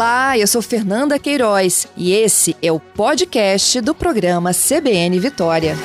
Olá, 0.00 0.38
eu 0.38 0.46
sou 0.46 0.62
Fernanda 0.62 1.18
Queiroz 1.18 1.86
e 1.94 2.10
esse 2.14 2.56
é 2.62 2.72
o 2.72 2.80
podcast 2.80 3.82
do 3.82 3.94
programa 3.94 4.50
CBN 4.54 5.20
Vitória. 5.20 5.76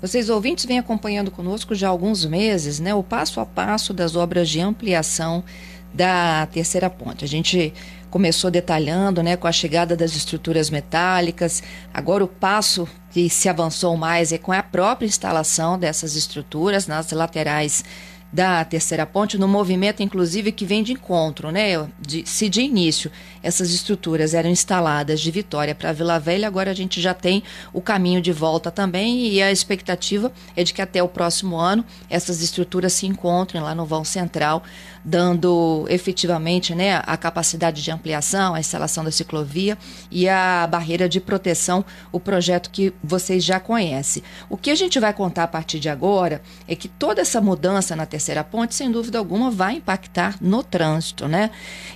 Vocês 0.00 0.30
ouvintes 0.30 0.64
vêm 0.64 0.78
acompanhando 0.78 1.30
conosco 1.30 1.74
já 1.74 1.88
há 1.88 1.90
alguns 1.90 2.24
meses, 2.24 2.80
né, 2.80 2.94
o 2.94 3.02
passo 3.02 3.38
a 3.38 3.44
passo 3.44 3.92
das 3.92 4.16
obras 4.16 4.48
de 4.48 4.58
ampliação 4.58 5.44
da 5.92 6.46
terceira 6.46 6.88
ponte. 6.88 7.22
A 7.22 7.28
gente 7.28 7.74
começou 8.16 8.50
detalhando, 8.50 9.22
né, 9.22 9.36
com 9.36 9.46
a 9.46 9.52
chegada 9.52 9.94
das 9.94 10.16
estruturas 10.16 10.70
metálicas. 10.70 11.62
Agora 11.92 12.24
o 12.24 12.26
passo 12.26 12.88
que 13.10 13.28
se 13.28 13.46
avançou 13.46 13.94
mais 13.94 14.32
é 14.32 14.38
com 14.38 14.52
a 14.52 14.62
própria 14.62 15.06
instalação 15.06 15.78
dessas 15.78 16.16
estruturas 16.16 16.86
nas 16.86 17.12
laterais 17.12 17.84
da 18.32 18.64
terceira 18.64 19.06
ponte, 19.06 19.38
no 19.38 19.46
movimento, 19.46 20.02
inclusive, 20.02 20.50
que 20.50 20.64
vem 20.64 20.82
de 20.82 20.92
encontro, 20.92 21.50
né? 21.50 21.88
De, 22.00 22.26
se 22.26 22.48
de 22.48 22.60
início 22.60 23.10
essas 23.42 23.70
estruturas 23.70 24.34
eram 24.34 24.50
instaladas 24.50 25.20
de 25.20 25.30
Vitória 25.30 25.74
para 25.74 25.92
Vila 25.92 26.18
Velha, 26.18 26.48
agora 26.48 26.70
a 26.70 26.74
gente 26.74 27.00
já 27.00 27.14
tem 27.14 27.42
o 27.72 27.80
caminho 27.80 28.20
de 28.20 28.32
volta 28.32 28.70
também 28.70 29.28
e 29.28 29.40
a 29.40 29.52
expectativa 29.52 30.32
é 30.56 30.64
de 30.64 30.74
que 30.74 30.82
até 30.82 31.02
o 31.02 31.08
próximo 31.08 31.56
ano 31.56 31.84
essas 32.10 32.42
estruturas 32.42 32.92
se 32.94 33.06
encontrem 33.06 33.62
lá 33.62 33.74
no 33.74 33.86
vão 33.86 34.04
central, 34.04 34.64
dando 35.06 35.86
efetivamente 35.88 36.74
né, 36.74 37.00
a 37.06 37.16
capacidade 37.16 37.80
de 37.80 37.92
ampliação, 37.92 38.54
a 38.54 38.60
instalação 38.60 39.04
da 39.04 39.12
ciclovia 39.12 39.78
e 40.10 40.28
a 40.28 40.66
barreira 40.68 41.08
de 41.08 41.20
proteção, 41.20 41.84
o 42.10 42.18
projeto 42.18 42.70
que 42.70 42.92
vocês 43.04 43.44
já 43.44 43.60
conhecem. 43.60 44.24
O 44.50 44.56
que 44.56 44.68
a 44.68 44.74
gente 44.74 44.98
vai 44.98 45.12
contar 45.12 45.44
a 45.44 45.48
partir 45.48 45.78
de 45.78 45.88
agora 45.88 46.42
é 46.66 46.74
que 46.74 46.88
toda 46.88 47.20
essa 47.22 47.40
mudança 47.40 47.94
na 47.94 48.04
terceira 48.04 48.42
ponte, 48.42 48.74
sem 48.74 48.90
dúvida 48.90 49.18
alguma, 49.18 49.48
vai 49.48 49.76
impactar 49.76 50.36
no 50.40 50.64
trânsito, 50.64 51.28
né? 51.28 51.52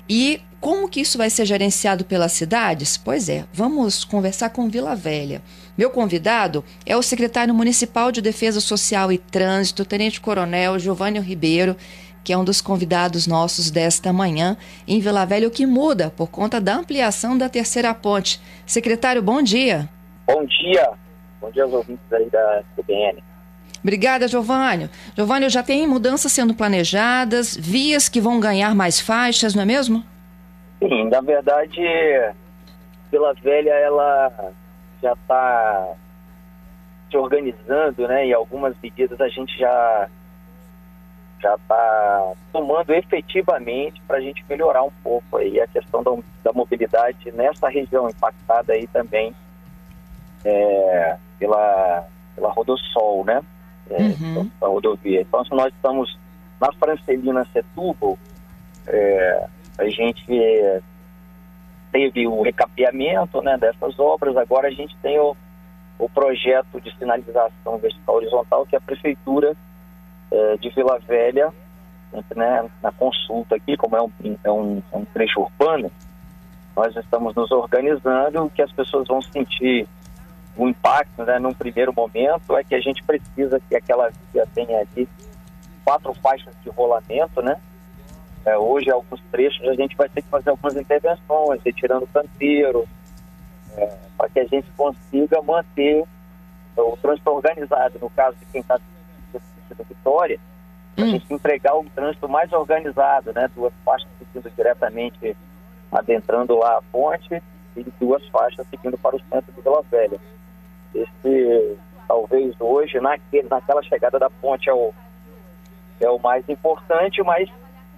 E 0.08 0.40
como 0.60 0.88
que 0.88 1.00
isso 1.00 1.18
vai 1.18 1.30
ser 1.30 1.46
gerenciado 1.46 2.04
pelas 2.04 2.32
cidades? 2.32 2.96
Pois 2.96 3.28
é, 3.28 3.44
vamos 3.52 4.04
conversar 4.04 4.50
com 4.50 4.68
Vila 4.68 4.94
Velha. 4.94 5.42
Meu 5.76 5.88
convidado 5.88 6.62
é 6.84 6.94
o 6.96 7.02
secretário 7.02 7.54
municipal 7.54 8.12
de 8.12 8.20
Defesa 8.20 8.60
Social 8.60 9.10
e 9.10 9.16
Trânsito, 9.16 9.86
Tenente 9.86 10.20
Coronel 10.20 10.78
Giovanni 10.78 11.18
Ribeiro 11.18 11.74
que 12.22 12.32
é 12.32 12.38
um 12.38 12.44
dos 12.44 12.60
convidados 12.60 13.26
nossos 13.26 13.70
desta 13.70 14.12
manhã 14.12 14.56
em 14.86 15.00
Vila 15.00 15.24
Velha, 15.24 15.48
o 15.48 15.50
que 15.50 15.66
muda 15.66 16.10
por 16.10 16.28
conta 16.28 16.60
da 16.60 16.74
ampliação 16.74 17.36
da 17.36 17.48
terceira 17.48 17.94
ponte. 17.94 18.40
Secretário, 18.66 19.22
bom 19.22 19.42
dia. 19.42 19.88
Bom 20.26 20.44
dia. 20.44 20.90
Bom 21.40 21.50
dia 21.50 21.64
aos 21.64 21.72
ouvintes 21.72 22.12
aí 22.12 22.28
da 22.30 22.62
CBN. 22.76 23.22
Obrigada, 23.82 24.28
Giovanni. 24.28 24.90
Giovanni, 25.16 25.48
já 25.48 25.62
tem 25.62 25.86
mudanças 25.86 26.30
sendo 26.32 26.54
planejadas, 26.54 27.56
vias 27.56 28.08
que 28.08 28.20
vão 28.20 28.38
ganhar 28.38 28.74
mais 28.74 29.00
faixas, 29.00 29.54
não 29.54 29.62
é 29.62 29.66
mesmo? 29.66 30.04
Sim, 30.78 31.08
na 31.08 31.20
verdade, 31.20 31.80
Vila 33.10 33.34
Velha, 33.42 33.72
ela 33.72 34.52
já 35.02 35.12
está 35.12 35.94
se 37.10 37.16
organizando, 37.16 38.06
né? 38.06 38.28
E 38.28 38.34
algumas 38.34 38.74
medidas 38.82 39.20
a 39.20 39.28
gente 39.28 39.56
já 39.58 40.08
já 41.40 41.54
está 41.54 42.32
tomando 42.52 42.92
efetivamente 42.92 44.00
para 44.06 44.18
a 44.18 44.20
gente 44.20 44.44
melhorar 44.48 44.82
um 44.82 44.92
pouco 45.02 45.38
aí 45.38 45.60
a 45.60 45.66
questão 45.66 46.02
da, 46.02 46.10
da 46.44 46.52
mobilidade 46.52 47.32
nessa 47.32 47.68
região 47.68 48.08
impactada 48.08 48.72
aí 48.72 48.86
também 48.88 49.34
é, 50.44 51.16
pela, 51.38 52.06
pela 52.34 52.50
Rodossol, 52.50 53.24
né? 53.24 53.42
É, 53.90 54.02
uhum. 54.02 54.50
A 54.60 54.66
rodovia. 54.66 55.22
Então, 55.22 55.44
se 55.44 55.50
nós 55.50 55.72
estamos 55.74 56.16
na 56.60 56.72
Francelina 56.72 57.44
Setúbal, 57.52 58.16
é, 58.86 59.46
a 59.78 59.88
gente 59.88 60.24
teve 61.90 62.26
o 62.26 62.42
recapeamento 62.42 63.42
né, 63.42 63.56
dessas 63.58 63.98
obras, 63.98 64.36
agora 64.36 64.68
a 64.68 64.70
gente 64.70 64.96
tem 64.98 65.18
o, 65.18 65.36
o 65.98 66.08
projeto 66.08 66.80
de 66.80 66.96
sinalização 66.96 67.78
vertical 67.78 68.16
horizontal 68.16 68.66
que 68.66 68.76
a 68.76 68.80
prefeitura 68.80 69.56
é, 70.30 70.56
de 70.56 70.68
Vila 70.70 70.98
Velha, 71.00 71.52
né, 72.34 72.68
na 72.82 72.92
consulta 72.92 73.56
aqui, 73.56 73.76
como 73.76 73.96
é 73.96 74.02
um, 74.02 74.10
é, 74.42 74.50
um, 74.50 74.82
é 74.92 74.96
um 74.96 75.04
trecho 75.04 75.40
urbano, 75.40 75.90
nós 76.76 76.94
estamos 76.96 77.34
nos 77.34 77.50
organizando, 77.50 78.50
que 78.50 78.62
as 78.62 78.72
pessoas 78.72 79.06
vão 79.06 79.20
sentir 79.20 79.86
o 80.56 80.68
impacto, 80.68 81.24
né, 81.24 81.38
num 81.38 81.54
primeiro 81.54 81.92
momento, 81.92 82.56
é 82.56 82.64
que 82.64 82.74
a 82.74 82.80
gente 82.80 83.02
precisa 83.04 83.60
que 83.68 83.76
aquela 83.76 84.10
via 84.32 84.46
tenha 84.54 84.80
ali 84.80 85.08
quatro 85.84 86.12
faixas 86.14 86.54
de 86.62 86.70
rolamento, 86.70 87.42
né? 87.42 87.60
É, 88.44 88.56
hoje, 88.56 88.90
alguns 88.90 89.20
trechos, 89.30 89.66
a 89.68 89.74
gente 89.74 89.96
vai 89.96 90.08
ter 90.08 90.22
que 90.22 90.28
fazer 90.28 90.50
algumas 90.50 90.76
intervenções, 90.76 91.60
retirando 91.64 92.06
canteiro, 92.06 92.86
é, 93.76 93.96
para 94.16 94.28
que 94.30 94.40
a 94.40 94.46
gente 94.46 94.66
consiga 94.76 95.42
manter 95.42 96.04
o 96.76 96.96
trânsito 96.96 97.30
organizado. 97.30 97.98
No 98.00 98.08
caso 98.10 98.36
de 98.38 98.46
quem 98.46 98.60
está 98.60 98.78
da 99.74 99.84
Vitória, 99.84 100.38
hum. 100.98 101.02
a 101.02 101.06
gente 101.06 101.32
entregar 101.32 101.76
o 101.76 101.84
trânsito 101.90 102.28
mais 102.28 102.52
organizado, 102.52 103.32
né? 103.32 103.48
Duas 103.54 103.72
faixas 103.84 104.08
seguindo 104.18 104.50
diretamente 104.54 105.36
adentrando 105.90 106.56
lá 106.56 106.78
a 106.78 106.82
ponte 106.92 107.42
e 107.76 107.84
duas 107.98 108.26
faixas 108.28 108.66
seguindo 108.68 108.96
para 108.98 109.16
o 109.16 109.20
centro 109.20 109.52
de 109.52 109.60
Vila 109.60 109.82
Velha. 109.90 110.20
Esse, 110.94 111.78
talvez 112.06 112.54
hoje, 112.60 113.00
naquele, 113.00 113.48
naquela 113.48 113.82
chegada 113.82 114.18
da 114.18 114.30
ponte 114.30 114.68
é 114.68 114.74
o, 114.74 114.92
é 116.00 116.10
o 116.10 116.18
mais 116.18 116.48
importante, 116.48 117.22
mas 117.22 117.48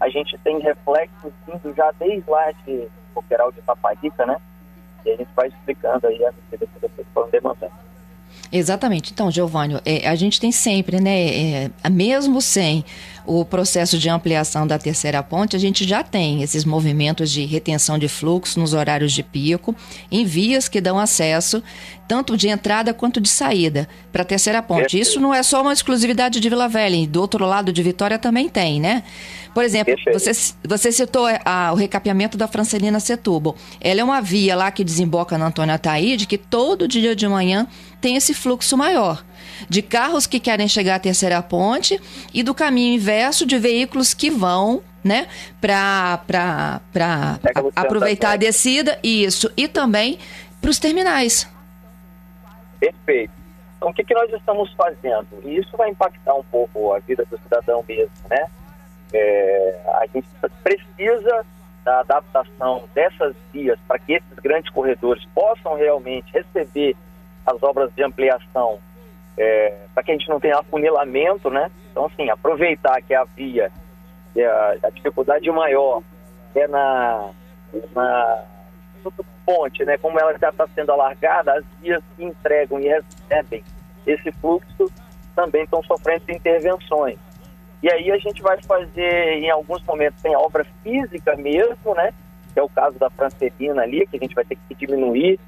a 0.00 0.09
gente 0.09 0.37
tem 0.39 0.59
reflexos 0.59 1.33
vindo 1.47 1.75
já 1.75 1.93
desde 1.99 2.28
lá 2.28 2.50
de 2.65 2.89
Coqueiral 3.15 3.53
de 3.53 3.60
Paparica, 3.62 4.27
né? 4.27 4.37
E 5.04 5.10
a 5.10 5.16
gente 5.16 5.31
vai 5.34 5.49
explicando 5.49 6.06
aí 6.06 6.25
a 6.25 6.33
medida 6.33 6.66
que 6.66 6.81
vocês 6.81 7.06
foram 7.12 7.31
demandando. 7.31 7.72
Exatamente. 8.52 9.12
Então, 9.12 9.30
Giovanni, 9.30 9.78
é, 9.84 10.06
a 10.06 10.14
gente 10.14 10.38
tem 10.38 10.52
sempre, 10.52 11.00
né, 11.00 11.70
é, 11.82 11.90
mesmo 11.90 12.42
sem 12.42 12.84
o 13.24 13.44
processo 13.44 13.98
de 13.98 14.08
ampliação 14.08 14.66
da 14.66 14.78
terceira 14.78 15.22
ponte, 15.22 15.56
a 15.56 15.58
gente 15.58 15.84
já 15.84 16.02
tem 16.02 16.42
esses 16.42 16.64
movimentos 16.64 17.30
de 17.30 17.44
retenção 17.46 17.98
de 17.98 18.08
fluxo 18.08 18.58
nos 18.60 18.74
horários 18.74 19.12
de 19.12 19.22
pico, 19.22 19.74
em 20.10 20.24
vias 20.24 20.68
que 20.68 20.80
dão 20.80 20.98
acesso 20.98 21.62
tanto 22.06 22.36
de 22.36 22.48
entrada 22.48 22.92
quanto 22.92 23.20
de 23.20 23.28
saída 23.28 23.88
para 24.12 24.22
a 24.22 24.24
terceira 24.24 24.62
ponte. 24.62 24.98
Isso 24.98 25.18
não 25.18 25.32
é 25.32 25.42
só 25.42 25.62
uma 25.62 25.72
exclusividade 25.72 26.41
de 26.41 26.48
Vila 26.48 26.68
Velha, 26.68 27.06
do 27.06 27.20
outro 27.20 27.46
lado 27.46 27.72
de 27.72 27.82
Vitória 27.82 28.18
também 28.18 28.48
tem, 28.48 28.80
né? 28.80 29.02
Por 29.54 29.64
exemplo, 29.64 29.94
você, 30.12 30.54
você 30.64 30.90
citou 30.90 31.26
a, 31.44 31.72
o 31.72 31.74
recapeamento 31.74 32.38
da 32.38 32.48
Francelina 32.48 32.98
Setúbal. 33.00 33.54
Ela 33.80 34.00
é 34.00 34.04
uma 34.04 34.20
via 34.20 34.56
lá 34.56 34.70
que 34.70 34.82
desemboca 34.82 35.36
na 35.36 35.46
Antônio 35.46 35.74
Ataíde, 35.74 36.26
que 36.26 36.38
todo 36.38 36.88
dia 36.88 37.14
de 37.14 37.28
manhã 37.28 37.66
tem 38.00 38.16
esse 38.16 38.34
fluxo 38.34 38.76
maior 38.76 39.24
de 39.68 39.82
carros 39.82 40.26
que 40.26 40.41
querem 40.41 40.68
chegar 40.68 40.96
à 40.96 40.98
terceira 40.98 41.42
ponte 41.42 42.00
e 42.32 42.42
do 42.42 42.54
caminho 42.54 42.94
inverso 42.94 43.46
de 43.46 43.58
veículos 43.58 44.14
que 44.14 44.30
vão 44.30 44.82
né, 45.04 45.28
para 45.60 46.80
aproveitar 47.74 48.32
a 48.32 48.36
descida, 48.36 48.98
isso, 49.02 49.50
e 49.56 49.66
também 49.66 50.18
para 50.60 50.70
os 50.70 50.78
terminais. 50.78 51.48
Perfeito. 52.78 53.32
Então, 53.76 53.91
o 53.91 53.94
que, 53.94 54.04
que 54.04 54.14
nós 54.14 54.32
estamos 54.32 54.72
fazendo? 54.74 55.26
E 55.44 55.58
isso 55.58 55.76
vai 55.76 55.91
impactar 55.91 56.34
um 56.34 56.44
pouco 56.44 56.92
a 56.92 57.00
vida 57.00 57.24
do 57.28 57.36
cidadão 57.38 57.84
mesmo, 57.88 58.12
né? 58.30 58.46
É, 59.12 59.80
a 59.86 60.06
gente 60.06 60.28
precisa 60.62 61.44
da 61.84 62.00
adaptação 62.00 62.84
dessas 62.94 63.34
vias 63.52 63.78
para 63.86 63.98
que 63.98 64.14
esses 64.14 64.38
grandes 64.38 64.70
corredores 64.70 65.24
possam 65.34 65.74
realmente 65.74 66.32
receber 66.32 66.96
as 67.44 67.62
obras 67.62 67.92
de 67.94 68.02
ampliação 68.02 68.78
é, 69.36 69.74
para 69.94 70.03
que 70.03 70.12
a 70.12 70.14
gente 70.14 70.28
não 70.28 70.38
tenha 70.38 70.59
afunilamento, 70.59 71.50
né? 71.50 71.70
Então, 71.91 72.06
assim, 72.06 72.28
aproveitar 72.30 73.00
que 73.03 73.14
a 73.14 73.24
via, 73.24 73.70
que 74.32 74.42
a, 74.42 74.76
a 74.82 74.91
dificuldade 74.91 75.50
maior 75.50 76.03
é 76.54 76.68
na, 76.68 77.30
na 77.94 78.44
ponte, 79.44 79.84
né? 79.84 79.98
Como 79.98 80.18
ela 80.18 80.36
já 80.38 80.50
está 80.50 80.66
sendo 80.74 80.92
alargada, 80.92 81.54
as 81.54 81.65
vias 81.80 82.03
que 82.16 82.24
entregam 82.24 82.78
e 82.80 82.88
recebem 82.88 83.65
esse 84.06 84.30
fluxo 84.32 84.91
também 85.34 85.65
estão 85.65 85.82
sofrendo 85.82 86.30
intervenções. 86.30 87.18
E 87.82 87.90
aí 87.90 88.10
a 88.10 88.18
gente 88.18 88.40
vai 88.42 88.60
fazer, 88.62 89.38
em 89.38 89.50
alguns 89.50 89.82
momentos, 89.82 90.22
tem 90.22 90.34
a 90.34 90.38
obra 90.38 90.64
física 90.82 91.34
mesmo, 91.36 91.94
né? 91.94 92.12
Que 92.52 92.60
é 92.60 92.62
o 92.62 92.68
caso 92.68 92.98
da 92.98 93.10
Francelina 93.10 93.82
ali, 93.82 94.06
que 94.06 94.16
a 94.16 94.20
gente 94.20 94.34
vai 94.34 94.44
ter 94.44 94.56
que 94.68 94.74
diminuir 94.74 95.40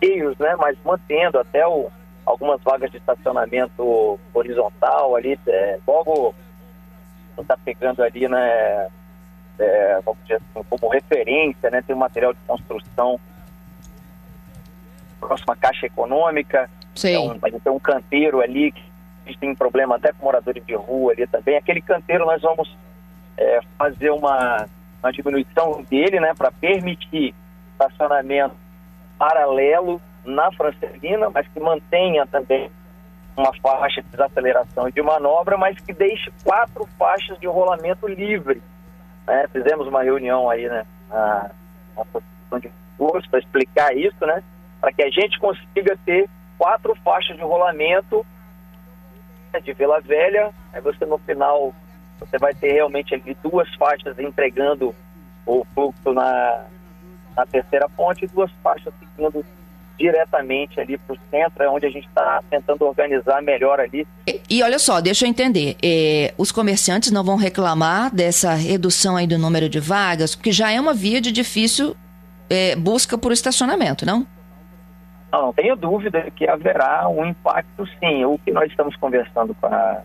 eios, 0.00 0.36
né? 0.38 0.54
Mas 0.58 0.76
mantendo 0.84 1.38
até 1.38 1.66
o, 1.66 1.90
algumas 2.26 2.60
vagas 2.62 2.90
de 2.90 2.98
estacionamento 2.98 4.18
horizontal 4.34 5.16
ali, 5.16 5.38
é, 5.46 5.78
logo 5.86 6.34
está 7.38 7.56
pegando 7.56 8.02
ali, 8.02 8.28
né, 8.28 8.88
é, 9.58 10.00
vamos 10.04 10.20
dizer 10.22 10.34
assim, 10.34 10.66
como 10.68 10.92
referência, 10.92 11.70
né, 11.70 11.82
tem 11.82 11.96
um 11.96 11.98
material 11.98 12.34
de 12.34 12.38
construção 12.46 13.18
próxima 15.18 15.56
Caixa 15.56 15.86
Econômica, 15.86 16.68
Sim. 16.94 17.32
Então, 17.36 17.60
tem 17.60 17.72
um 17.72 17.78
canteiro 17.78 18.40
ali 18.40 18.72
a 19.24 19.28
gente 19.28 19.38
tem 19.38 19.54
problema 19.54 19.96
até 19.96 20.12
com 20.12 20.24
moradores 20.24 20.64
de 20.64 20.74
rua 20.74 21.12
ali 21.12 21.26
também. 21.26 21.56
Aquele 21.56 21.80
canteiro 21.80 22.26
nós 22.26 22.42
vamos 22.42 22.76
é, 23.36 23.60
fazer 23.78 24.10
uma, 24.10 24.66
uma 25.02 25.12
diminuição 25.12 25.82
dele, 25.84 26.20
né, 26.20 26.32
para 26.36 26.50
permitir 26.50 27.34
estacionamento 27.72 28.54
paralelo 29.18 30.00
na 30.24 30.50
Francelina, 30.52 31.30
mas 31.30 31.46
que 31.48 31.60
mantenha 31.60 32.26
também 32.26 32.70
uma 33.36 33.52
faixa 33.62 34.02
de 34.02 34.08
desaceleração 34.08 34.88
e 34.88 34.92
de 34.92 35.02
manobra, 35.02 35.56
mas 35.56 35.78
que 35.80 35.92
deixe 35.92 36.30
quatro 36.44 36.86
faixas 36.98 37.38
de 37.38 37.46
rolamento 37.46 38.06
livre. 38.06 38.62
Né? 39.26 39.46
Fizemos 39.52 39.86
uma 39.86 40.02
reunião 40.02 40.50
aí, 40.50 40.68
né, 40.68 40.84
na, 41.08 41.50
na 42.50 42.58
de 42.58 42.70
Cursos 42.98 43.28
para 43.28 43.40
explicar 43.40 43.96
isso, 43.96 44.26
né, 44.26 44.42
para 44.80 44.92
que 44.92 45.02
a 45.02 45.10
gente 45.10 45.38
consiga 45.38 45.96
ter 46.04 46.28
quatro 46.58 46.94
faixas 46.96 47.36
de 47.36 47.42
rolamento 47.42 48.24
de 49.60 49.72
Vila 49.72 50.00
Velha, 50.00 50.50
aí 50.72 50.80
você 50.80 51.04
no 51.04 51.18
final 51.18 51.74
você 52.18 52.38
vai 52.38 52.54
ter 52.54 52.72
realmente 52.72 53.14
ali 53.14 53.36
duas 53.42 53.72
faixas 53.74 54.18
entregando 54.18 54.94
o 55.44 55.66
fluxo 55.74 56.12
na, 56.12 56.66
na 57.36 57.44
terceira 57.46 57.88
ponte 57.88 58.24
e 58.24 58.28
duas 58.28 58.50
faixas 58.62 58.92
seguindo 58.98 59.44
diretamente 59.98 60.80
ali 60.80 60.98
para 60.98 61.14
o 61.14 61.18
centro, 61.30 61.62
é 61.62 61.68
onde 61.68 61.86
a 61.86 61.90
gente 61.90 62.06
está 62.08 62.42
tentando 62.50 62.84
organizar 62.84 63.42
melhor 63.42 63.78
ali. 63.78 64.06
E, 64.26 64.40
e 64.50 64.62
olha 64.62 64.78
só, 64.78 65.00
deixa 65.00 65.24
eu 65.24 65.28
entender, 65.28 65.76
é, 65.82 66.34
os 66.36 66.50
comerciantes 66.50 67.10
não 67.12 67.22
vão 67.22 67.36
reclamar 67.36 68.12
dessa 68.12 68.54
redução 68.54 69.16
aí 69.16 69.26
do 69.26 69.38
número 69.38 69.68
de 69.68 69.78
vagas, 69.78 70.34
porque 70.34 70.50
já 70.50 70.72
é 70.72 70.80
uma 70.80 70.94
via 70.94 71.20
de 71.20 71.30
difícil 71.30 71.94
é, 72.50 72.74
busca 72.74 73.16
por 73.16 73.32
estacionamento, 73.32 74.04
não? 74.04 74.26
Não, 75.32 75.50
tenho 75.54 75.74
dúvida 75.74 76.30
que 76.30 76.46
haverá 76.46 77.08
um 77.08 77.24
impacto 77.24 77.86
sim. 77.98 78.22
O 78.26 78.38
que 78.38 78.52
nós 78.52 78.70
estamos 78.70 78.94
conversando 78.96 79.54
com, 79.54 79.66
a, 79.66 80.02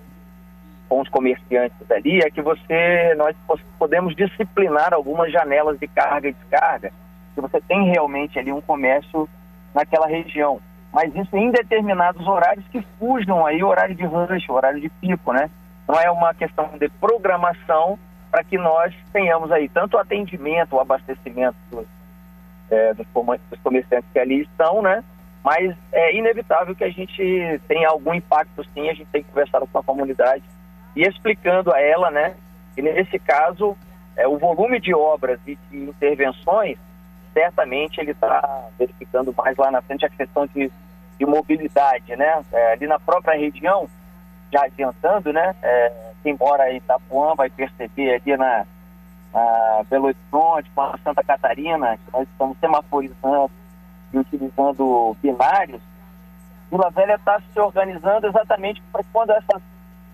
com 0.88 1.02
os 1.02 1.10
comerciantes 1.10 1.92
ali 1.92 2.20
é 2.20 2.32
que 2.32 2.42
você, 2.42 3.14
nós 3.18 3.36
podemos 3.78 4.16
disciplinar 4.16 4.94
algumas 4.94 5.30
janelas 5.30 5.78
de 5.78 5.88
carga 5.90 6.30
e 6.30 6.34
descarga, 6.34 6.94
que 7.36 7.42
você 7.42 7.60
tem 7.60 7.92
realmente 7.92 8.40
ali 8.40 8.54
um 8.54 8.62
comércio 8.62 9.28
naquela 9.76 10.08
região. 10.08 10.62
Mas 10.94 11.14
isso 11.14 11.36
em 11.36 11.52
determinados 11.52 12.26
horários 12.26 12.66
que 12.70 12.82
fujam 12.98 13.46
aí 13.46 13.62
horário 13.62 13.96
de 13.96 14.06
rush, 14.06 14.48
o 14.48 14.54
horário 14.54 14.80
de 14.80 14.88
pico, 14.88 15.34
né? 15.34 15.50
Não 15.86 16.00
é 16.00 16.10
uma 16.10 16.34
questão 16.34 16.70
de 16.80 16.88
programação 16.88 18.00
para 18.32 18.46
que 18.46 18.58
nós 18.58 18.96
tenhamos 19.12 19.52
aí 19.52 19.68
tanto 19.68 19.98
o 19.98 20.00
atendimento, 20.00 20.74
o 20.74 20.80
abastecimento 20.80 21.58
dos, 21.70 21.86
é, 22.72 22.94
dos 22.94 23.06
comerciantes 23.62 24.10
que 24.14 24.20
ali 24.20 24.42
estão, 24.44 24.82
né? 24.82 25.04
Mas 25.48 25.74
é 25.94 26.14
inevitável 26.14 26.76
que 26.76 26.84
a 26.84 26.90
gente 26.90 27.62
tenha 27.70 27.88
algum 27.88 28.14
impacto 28.14 28.66
sim, 28.74 28.90
a 28.90 28.94
gente 28.94 29.08
tem 29.14 29.24
que 29.24 29.30
conversar 29.30 29.62
com 29.62 29.80
a 29.80 29.84
comunidade 29.84 30.44
e 30.94 31.04
explicando 31.04 31.74
a 31.74 31.80
ela, 31.80 32.12
né? 32.12 32.36
E 32.76 32.82
nesse 32.82 33.18
caso, 33.18 33.78
é, 34.18 34.28
o 34.28 34.38
volume 34.38 34.78
de 34.82 34.94
obras 34.94 35.40
e 35.48 35.58
de 35.72 35.78
intervenções, 35.78 36.78
certamente 37.34 37.98
ele 38.02 38.12
está 38.12 38.68
verificando 38.78 39.34
mais 39.38 39.56
lá 39.56 39.72
na 39.72 39.82
frente 39.82 40.06
a 40.06 40.10
questão 40.10 40.46
de, 40.48 40.70
de 41.18 41.26
mobilidade, 41.26 42.14
né? 42.18 42.44
É, 42.52 42.74
ali 42.74 42.86
na 42.86 43.00
própria 43.00 43.40
região, 43.40 43.88
já 44.52 44.66
adiantando, 44.66 45.32
né? 45.32 45.56
É, 45.64 46.12
quem 46.24 46.36
mora 46.38 46.74
em 46.74 46.76
Itapuã 46.76 47.36
vai 47.36 47.50
perceber 47.50 48.16
ali 48.16 48.36
na, 48.36 48.66
Belo 49.90 50.08
Horizonte, 50.08 50.70
Santa 51.06 51.24
Catarina, 51.24 51.98
que 51.98 52.12
nós 52.12 52.28
estamos 52.28 52.58
semaforizando 52.60 53.50
e 54.14 54.18
utilizando 54.18 55.16
binários, 55.22 55.82
Vila 56.72 56.90
Velha 56.90 57.16
está 57.16 57.42
se 57.54 57.60
organizando 57.60 58.28
exatamente 58.28 58.82
para 58.92 59.04
quando 59.12 59.32
essas 59.32 59.62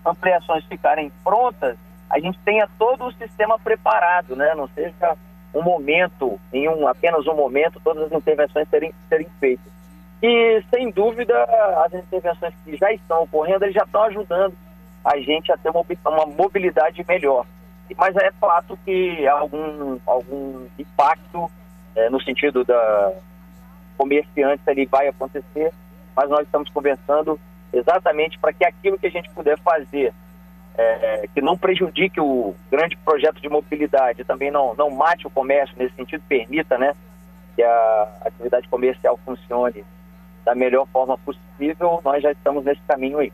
ampliações 0.06 0.64
ficarem 0.66 1.10
prontas, 1.22 1.76
a 2.08 2.18
gente 2.20 2.38
tenha 2.44 2.68
todo 2.78 3.06
o 3.06 3.12
sistema 3.12 3.58
preparado, 3.58 4.36
né? 4.36 4.54
Não 4.54 4.68
seja 4.68 5.16
um 5.52 5.62
momento, 5.62 6.38
em 6.52 6.68
um, 6.68 6.86
apenas 6.86 7.26
um 7.26 7.34
momento, 7.34 7.80
todas 7.82 8.04
as 8.04 8.12
intervenções 8.12 8.68
serem, 8.68 8.92
serem 9.08 9.26
feitas. 9.40 9.72
E, 10.22 10.62
sem 10.70 10.90
dúvida, 10.90 11.34
as 11.84 11.92
intervenções 11.94 12.54
que 12.64 12.76
já 12.76 12.92
estão 12.92 13.22
ocorrendo, 13.22 13.64
eles 13.64 13.74
já 13.74 13.84
estão 13.84 14.02
ajudando 14.04 14.54
a 15.04 15.18
gente 15.18 15.52
a 15.52 15.56
ter 15.56 15.70
uma, 15.70 15.84
uma 16.06 16.26
mobilidade 16.26 17.04
melhor. 17.06 17.46
Mas 17.96 18.16
é 18.16 18.30
fato 18.40 18.78
que 18.84 19.26
há 19.26 19.34
algum, 19.34 19.98
algum 20.06 20.66
impacto 20.78 21.50
é, 21.94 22.08
no 22.08 22.20
sentido 22.22 22.64
da, 22.64 23.12
comerciantes 23.96 24.66
ali 24.66 24.86
vai 24.86 25.08
acontecer, 25.08 25.72
mas 26.16 26.28
nós 26.28 26.42
estamos 26.42 26.70
conversando 26.70 27.38
exatamente 27.72 28.38
para 28.38 28.52
que 28.52 28.64
aquilo 28.64 28.98
que 28.98 29.06
a 29.06 29.10
gente 29.10 29.30
puder 29.30 29.58
fazer, 29.58 30.12
é, 30.76 31.28
que 31.34 31.40
não 31.40 31.56
prejudique 31.56 32.20
o 32.20 32.54
grande 32.70 32.96
projeto 32.98 33.40
de 33.40 33.48
mobilidade, 33.48 34.24
também 34.24 34.50
não, 34.50 34.74
não 34.74 34.90
mate 34.90 35.26
o 35.26 35.30
comércio 35.30 35.76
nesse 35.78 35.94
sentido, 35.94 36.22
permita 36.28 36.78
né, 36.78 36.94
que 37.54 37.62
a 37.62 38.08
atividade 38.24 38.68
comercial 38.68 39.18
funcione 39.24 39.84
da 40.44 40.54
melhor 40.54 40.86
forma 40.92 41.16
possível, 41.18 42.00
nós 42.04 42.22
já 42.22 42.30
estamos 42.30 42.64
nesse 42.64 42.80
caminho 42.86 43.18
aí. 43.18 43.32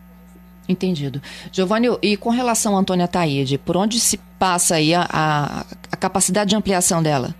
Entendido. 0.68 1.20
Giovanni, 1.50 1.88
e 2.00 2.16
com 2.16 2.30
relação 2.30 2.76
a 2.76 2.80
Antônia 2.80 3.08
Taide, 3.08 3.58
por 3.58 3.76
onde 3.76 3.98
se 3.98 4.18
passa 4.38 4.76
aí 4.76 4.94
a, 4.94 5.06
a, 5.12 5.64
a 5.90 5.96
capacidade 5.96 6.50
de 6.50 6.56
ampliação 6.56 7.02
dela? 7.02 7.34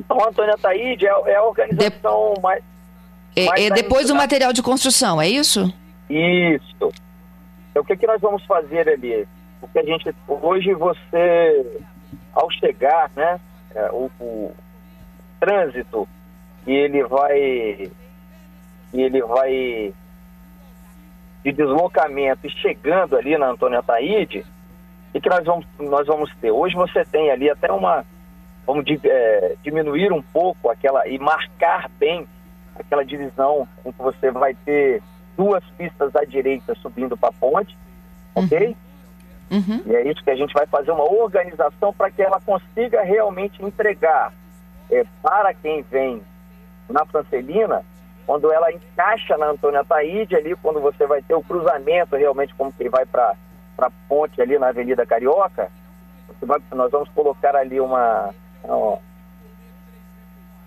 Então, 0.00 0.18
a 0.18 0.28
Antônia 0.28 0.56
Taíde 0.56 1.06
é, 1.06 1.10
é 1.26 1.36
a 1.36 1.44
organização 1.44 2.34
de... 2.34 2.40
mais. 2.40 2.64
É, 3.36 3.44
mais 3.44 3.64
é 3.66 3.70
depois 3.70 4.08
do 4.08 4.14
material 4.14 4.52
de 4.52 4.62
construção, 4.62 5.20
é 5.20 5.28
isso? 5.28 5.72
Isso. 6.08 6.92
Então, 7.70 7.82
o 7.82 7.84
que, 7.84 7.96
que 7.96 8.06
nós 8.06 8.20
vamos 8.20 8.44
fazer 8.46 8.88
ali? 8.88 9.28
Porque 9.60 9.78
a 9.78 9.84
gente. 9.84 10.14
Hoje 10.26 10.72
você, 10.74 11.80
ao 12.32 12.50
chegar, 12.50 13.10
né, 13.14 13.38
é, 13.74 13.90
o, 13.92 14.10
o 14.18 14.52
trânsito, 15.38 16.08
e 16.66 16.72
ele 16.72 17.04
vai. 17.04 17.38
E 18.92 19.00
ele 19.02 19.22
vai 19.22 19.94
de 21.44 21.52
deslocamento 21.52 22.46
e 22.46 22.50
chegando 22.50 23.16
ali 23.16 23.38
na 23.38 23.50
Antônia 23.50 23.82
Taíde, 23.82 24.44
o 25.14 25.20
que 25.20 25.28
nós 25.28 25.44
vamos, 25.44 25.66
nós 25.78 26.06
vamos 26.06 26.30
ter? 26.40 26.50
Hoje 26.50 26.74
você 26.74 27.04
tem 27.04 27.30
ali 27.30 27.48
até 27.48 27.70
uma, 27.72 28.04
vamos 28.66 28.84
é, 29.04 29.56
diminuir 29.62 30.12
um 30.12 30.22
pouco 30.22 30.70
aquela 30.70 31.06
e 31.08 31.18
marcar 31.18 31.90
bem 31.98 32.26
aquela 32.74 33.04
divisão 33.04 33.68
em 33.84 33.92
que 33.92 33.98
você 33.98 34.30
vai 34.30 34.54
ter 34.64 35.02
duas 35.36 35.62
pistas 35.76 36.14
à 36.16 36.24
direita 36.24 36.74
subindo 36.76 37.16
para 37.16 37.28
a 37.30 37.32
ponte, 37.32 37.76
uhum. 38.36 38.44
ok? 38.44 38.76
Uhum. 39.50 39.82
E 39.86 39.96
é 39.96 40.08
isso 40.08 40.22
que 40.22 40.30
a 40.30 40.36
gente 40.36 40.54
vai 40.54 40.66
fazer 40.66 40.92
uma 40.92 41.04
organização 41.04 41.92
para 41.92 42.10
que 42.10 42.22
ela 42.22 42.40
consiga 42.40 43.02
realmente 43.02 43.62
entregar 43.64 44.32
é, 44.90 45.04
para 45.22 45.52
quem 45.54 45.82
vem 45.82 46.22
na 46.88 47.04
Francelina, 47.04 47.82
quando 48.26 48.52
ela 48.52 48.72
encaixa 48.72 49.36
na 49.36 49.50
Antônia 49.50 49.84
Taíde 49.84 50.36
ali, 50.36 50.54
quando 50.56 50.80
você 50.80 51.06
vai 51.06 51.22
ter 51.22 51.34
o 51.34 51.42
cruzamento 51.42 52.16
realmente 52.16 52.54
como 52.54 52.72
que 52.72 52.88
vai 52.88 53.04
para 53.06 53.34
a 53.78 53.90
ponte 54.08 54.40
ali 54.40 54.58
na 54.58 54.68
Avenida 54.68 55.04
Carioca, 55.04 55.70
vai, 56.42 56.60
nós 56.72 56.90
vamos 56.90 57.08
colocar 57.10 57.56
ali 57.56 57.80
uma, 57.80 58.30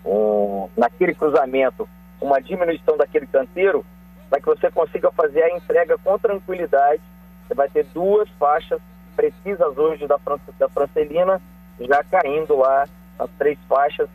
um, 0.04 0.68
naquele 0.76 1.14
cruzamento 1.14 1.88
uma 2.20 2.40
diminuição 2.40 2.96
daquele 2.96 3.26
canteiro 3.26 3.84
para 4.30 4.40
que 4.40 4.46
você 4.46 4.70
consiga 4.70 5.10
fazer 5.12 5.42
a 5.42 5.56
entrega 5.56 5.98
com 5.98 6.18
tranquilidade. 6.18 7.02
Você 7.46 7.54
vai 7.54 7.68
ter 7.68 7.84
duas 7.92 8.28
faixas 8.38 8.80
precisas 9.14 9.76
hoje 9.76 10.06
da, 10.06 10.18
da 10.58 10.68
Francelina 10.68 11.40
já 11.80 12.02
caindo 12.04 12.56
lá 12.56 12.88
as 13.18 13.30
três 13.38 13.58
faixas 13.68 14.08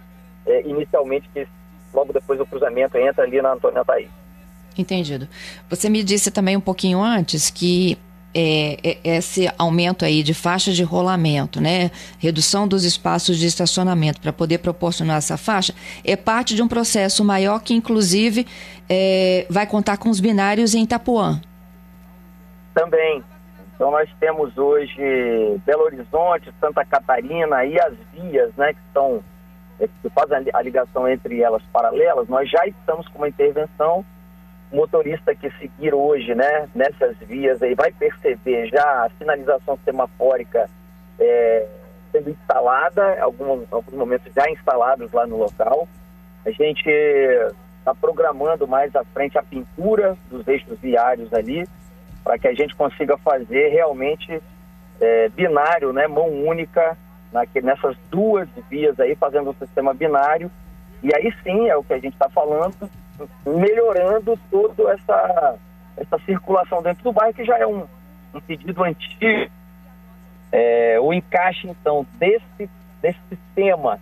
é, 0.45 0.61
inicialmente 0.67 1.29
que 1.33 1.47
logo 1.93 2.11
depois 2.11 2.39
do 2.39 2.45
cruzamento 2.45 2.97
entra 2.97 3.23
ali 3.23 3.41
na 3.41 3.53
Antônia 3.53 3.85
Thaís. 3.85 4.09
Entendido. 4.77 5.27
Você 5.69 5.89
me 5.89 6.03
disse 6.03 6.31
também 6.31 6.55
um 6.55 6.61
pouquinho 6.61 7.01
antes 7.01 7.49
que 7.49 7.97
é, 8.33 8.97
é, 9.03 9.17
esse 9.17 9.51
aumento 9.57 10.05
aí 10.05 10.21
de 10.21 10.33
faixa 10.33 10.71
de 10.71 10.83
rolamento, 10.83 11.59
né, 11.61 11.91
redução 12.19 12.67
dos 12.67 12.83
espaços 12.83 13.37
de 13.37 13.47
estacionamento 13.47 14.21
para 14.21 14.31
poder 14.31 14.59
proporcionar 14.59 15.17
essa 15.17 15.37
faixa, 15.37 15.73
é 16.03 16.15
parte 16.15 16.55
de 16.55 16.61
um 16.61 16.67
processo 16.67 17.23
maior 17.23 17.59
que, 17.61 17.73
inclusive, 17.73 18.45
é, 18.89 19.45
vai 19.49 19.65
contar 19.65 19.97
com 19.97 20.09
os 20.09 20.19
binários 20.19 20.75
em 20.75 20.83
Itapuã. 20.83 21.41
Também. 22.73 23.23
Então, 23.75 23.91
nós 23.91 24.09
temos 24.19 24.57
hoje 24.57 25.01
Belo 25.65 25.83
Horizonte, 25.83 26.53
Santa 26.59 26.83
Catarina 26.85 27.65
e 27.65 27.79
as 27.79 27.93
vias, 28.13 28.53
né, 28.55 28.73
que 28.73 28.79
estão 28.87 29.23
que 30.01 30.09
fazem 30.09 30.45
a 30.53 30.61
ligação 30.61 31.07
entre 31.07 31.41
elas 31.41 31.63
paralelas, 31.71 32.27
nós 32.27 32.49
já 32.49 32.65
estamos 32.67 33.07
com 33.07 33.19
uma 33.19 33.29
intervenção 33.29 34.03
motorista 34.71 35.33
que 35.33 35.49
seguir 35.51 35.93
hoje, 35.93 36.35
né, 36.35 36.69
nessas 36.75 37.17
vias 37.17 37.61
aí, 37.61 37.73
vai 37.73 37.91
perceber 37.91 38.67
já 38.67 39.05
a 39.05 39.09
sinalização 39.17 39.77
semafórica 39.83 40.69
é, 41.19 41.67
sendo 42.11 42.29
instalada, 42.29 43.21
algum, 43.21 43.63
alguns 43.71 43.93
momentos 43.93 44.31
já 44.33 44.49
instalados 44.49 45.11
lá 45.11 45.25
no 45.25 45.37
local. 45.37 45.87
A 46.45 46.51
gente 46.51 46.89
está 47.79 47.93
programando 47.95 48.67
mais 48.67 48.95
à 48.95 49.03
frente 49.05 49.37
a 49.37 49.43
pintura 49.43 50.17
dos 50.29 50.47
eixos 50.47 50.77
viários 50.79 51.33
ali, 51.33 51.67
para 52.23 52.37
que 52.37 52.47
a 52.47 52.53
gente 52.53 52.75
consiga 52.75 53.17
fazer 53.17 53.69
realmente 53.69 54.41
é, 55.01 55.29
binário, 55.29 55.91
né, 55.91 56.07
mão 56.07 56.27
única, 56.27 56.97
naque, 57.31 57.61
nessas 57.61 57.95
duas 58.11 58.47
vias 58.69 58.99
aí, 58.99 59.15
fazendo 59.15 59.49
um 59.49 59.55
sistema 59.55 59.93
binário. 59.93 60.51
E 61.01 61.15
aí 61.15 61.33
sim 61.43 61.69
é 61.69 61.75
o 61.75 61.83
que 61.83 61.93
a 61.93 61.99
gente 61.99 62.13
está 62.13 62.29
falando, 62.29 62.89
melhorando 63.45 64.37
toda 64.49 64.91
essa, 64.91 65.55
essa 65.97 66.19
circulação 66.25 66.81
dentro 66.81 67.03
do 67.03 67.11
bairro, 67.11 67.33
que 67.33 67.45
já 67.45 67.57
é 67.57 67.65
um, 67.65 67.85
um 68.33 68.41
pedido 68.41 68.83
antigo. 68.83 69.51
É, 70.51 70.99
o 70.99 71.13
encaixe, 71.13 71.67
então, 71.67 72.05
desse, 72.13 72.69
desse 73.01 73.19
sistema 73.29 73.99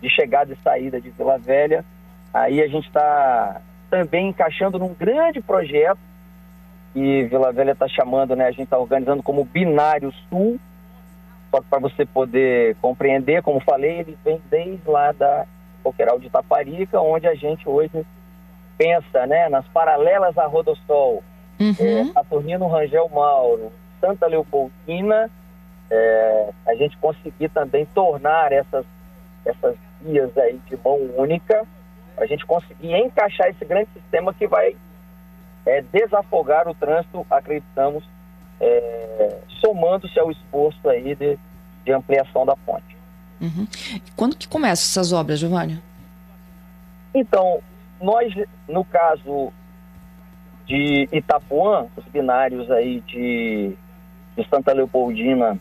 de 0.00 0.08
chegada 0.08 0.52
e 0.52 0.62
saída 0.62 1.00
de 1.00 1.10
Vila 1.10 1.38
Velha, 1.38 1.84
aí 2.32 2.62
a 2.62 2.68
gente 2.68 2.86
está 2.86 3.60
também 3.90 4.28
encaixando 4.28 4.78
num 4.78 4.94
grande 4.94 5.40
projeto 5.40 5.98
que 6.92 7.24
Vila 7.24 7.52
Velha 7.52 7.72
está 7.72 7.88
chamando, 7.88 8.36
né? 8.36 8.46
A 8.46 8.50
gente 8.50 8.64
está 8.64 8.78
organizando 8.78 9.22
como 9.22 9.44
Binário 9.44 10.12
Sul, 10.28 10.58
só 11.50 11.60
para 11.62 11.78
você 11.78 12.04
poder 12.04 12.76
compreender, 12.76 13.42
como 13.42 13.60
falei, 13.60 14.00
ele 14.00 14.18
vem 14.24 14.40
desde 14.50 14.88
lá 14.88 15.12
da 15.12 15.46
Coqueiral 15.82 16.18
de 16.18 16.26
Itaparica, 16.26 17.00
onde 17.00 17.26
a 17.26 17.34
gente 17.34 17.68
hoje 17.68 18.04
pensa, 18.78 19.26
né, 19.26 19.48
nas 19.48 19.66
paralelas 19.68 20.38
à 20.38 20.46
Rodossol, 20.46 21.22
uhum. 21.60 21.74
é, 21.78 22.04
Saturnino 22.12 22.68
Rangel 22.68 23.08
Mauro, 23.08 23.72
Santa 24.00 24.26
Leopoldina, 24.26 25.28
é, 25.90 26.50
a 26.66 26.74
gente 26.76 26.96
conseguir 26.98 27.48
também 27.48 27.84
tornar 27.86 28.52
essas, 28.52 28.86
essas 29.44 29.76
vias 30.00 30.36
aí 30.38 30.60
de 30.66 30.78
mão 30.82 30.98
única, 31.16 31.66
a 32.16 32.26
gente 32.26 32.46
conseguir 32.46 32.94
encaixar 32.94 33.48
esse 33.48 33.64
grande 33.64 33.88
sistema 33.92 34.32
que 34.32 34.46
vai 34.46 34.76
é, 35.66 35.82
desafogar 35.92 36.68
o 36.68 36.74
trânsito, 36.74 37.26
acreditamos, 37.28 38.04
é, 38.60 39.38
somando-se 39.60 40.18
ao 40.18 40.30
esforço 40.30 40.88
aí 40.88 41.14
de, 41.14 41.38
de 41.84 41.92
ampliação 41.92 42.46
da 42.46 42.56
ponte. 42.56 42.96
Uhum. 43.40 43.66
Quando 44.16 44.36
que 44.36 44.48
começam 44.48 44.72
essas 45.00 45.12
obras, 45.12 45.38
Giovanni? 45.38 45.80
Então, 47.14 47.60
nós, 48.00 48.32
no 48.68 48.84
caso 48.84 49.52
de 50.66 51.08
Itapuã, 51.12 51.86
os 51.96 52.04
binários 52.06 52.70
aí 52.70 53.00
de, 53.00 53.74
de 54.36 54.48
Santa 54.48 54.72
Leopoldina, 54.72 55.58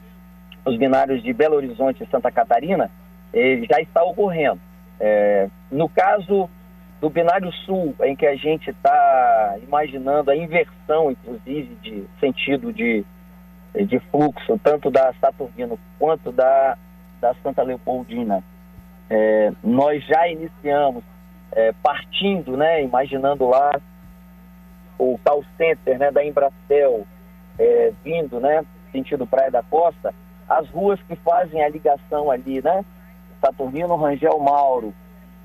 os 0.66 0.78
binários 0.78 1.24
de 1.24 1.32
Belo 1.34 1.56
Horizonte 1.56 2.04
e 2.04 2.08
Santa 2.08 2.32
Catarina, 2.32 2.92
ele 3.34 3.66
já 3.66 3.80
está 3.80 4.04
ocorrendo. 4.04 4.60
É, 5.00 5.50
no 5.72 5.88
caso 5.88 6.50
do 7.00 7.10
binário 7.10 7.52
sul, 7.66 7.96
em 8.04 8.16
que 8.16 8.26
a 8.26 8.36
gente 8.36 8.70
está 8.70 9.56
imaginando 9.64 10.32
a 10.32 10.36
inversão, 10.36 11.12
inclusive, 11.12 11.76
de 11.82 12.04
sentido 12.20 12.74
de, 12.74 13.06
de 13.86 14.00
fluxo, 14.12 14.60
tanto 14.64 14.90
da 14.90 15.14
Saturnino 15.22 15.80
quanto 16.00 16.32
da, 16.32 16.78
da 17.22 17.34
Santa 17.36 17.62
Leopoldina, 17.64 18.44
é, 19.10 19.52
nós 19.64 20.04
já 20.06 20.28
iniciamos 20.28 21.04
é, 21.52 21.74
partindo, 21.84 22.56
né, 22.56 22.84
imaginando 22.84 23.48
lá 23.48 23.80
o 24.98 25.20
call 25.24 25.44
center 25.58 25.98
né, 25.98 26.12
da 26.12 26.24
Embracel 26.24 27.06
é, 27.58 27.92
vindo, 28.04 28.40
né, 28.40 28.66
sentido 28.92 29.28
Praia 29.28 29.52
da 29.52 29.64
Costa, 29.64 30.14
as 30.50 30.70
ruas 30.70 31.00
que 31.04 31.16
fazem 31.18 31.64
a 31.64 31.70
ligação 31.70 32.32
ali, 32.32 32.62
né, 32.62 32.84
Saturnino 33.42 33.96
Rangel 33.96 34.40
Mauro, 34.40 34.94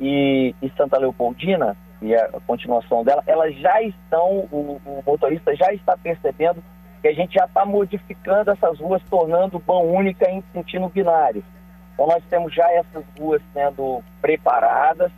e, 0.00 0.54
e 0.60 0.70
Santa 0.76 0.98
Leopoldina, 0.98 1.76
e 2.00 2.14
a 2.14 2.28
continuação 2.46 3.04
dela, 3.04 3.22
elas 3.26 3.54
já 3.56 3.80
estão, 3.82 4.48
o, 4.50 4.80
o 4.84 5.02
motorista 5.06 5.54
já 5.54 5.72
está 5.72 5.96
percebendo 5.96 6.62
que 7.00 7.08
a 7.08 7.12
gente 7.12 7.34
já 7.34 7.44
está 7.44 7.64
modificando 7.64 8.50
essas 8.50 8.78
ruas, 8.80 9.02
tornando 9.08 9.62
mão 9.66 9.84
única 9.92 10.28
em 10.28 10.42
sentido 10.52 10.88
binário. 10.88 11.44
Então 11.94 12.06
nós 12.06 12.22
temos 12.28 12.52
já 12.52 12.68
essas 12.72 13.04
ruas 13.18 13.40
sendo 13.52 14.02
preparadas, 14.20 15.12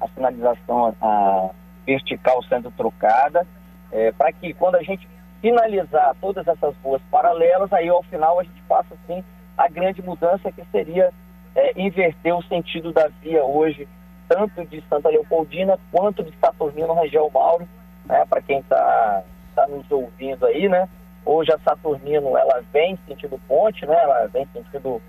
a 0.00 0.08
sinalização 0.08 0.94
a 1.00 1.50
vertical 1.86 2.42
sendo 2.44 2.70
trocada, 2.72 3.46
é, 3.90 4.12
para 4.12 4.32
que 4.32 4.52
quando 4.54 4.76
a 4.76 4.82
gente 4.82 5.08
finalizar 5.40 6.14
todas 6.20 6.46
essas 6.46 6.74
ruas 6.82 7.00
paralelas, 7.10 7.72
aí 7.72 7.88
ao 7.88 8.02
final 8.04 8.38
a 8.38 8.42
gente 8.42 8.60
faça 8.68 8.94
assim 8.94 9.24
a 9.56 9.68
grande 9.68 10.02
mudança 10.02 10.52
que 10.52 10.64
seria 10.70 11.10
é, 11.54 11.80
inverter 11.80 12.36
o 12.36 12.42
sentido 12.42 12.92
da 12.92 13.08
via 13.22 13.42
hoje 13.44 13.88
tanto 14.28 14.64
de 14.66 14.84
Santa 14.88 15.08
Leopoldina 15.08 15.78
quanto 15.90 16.22
de 16.22 16.32
Saturnino 16.38 16.92
Rangel 16.92 17.30
Mauro, 17.32 17.66
né, 18.04 18.24
para 18.28 18.42
quem 18.42 18.58
está 18.58 19.22
tá 19.54 19.66
nos 19.66 19.90
ouvindo 19.90 20.46
aí, 20.46 20.68
né? 20.68 20.88
Hoje 21.24 21.52
a 21.52 21.58
Saturnino, 21.58 22.36
ela 22.36 22.62
vem 22.72 22.98
sentido 23.06 23.40
ponte, 23.48 23.84
né? 23.84 23.94
Ela 23.94 24.26
vem 24.28 24.46
sentido 24.52 25.00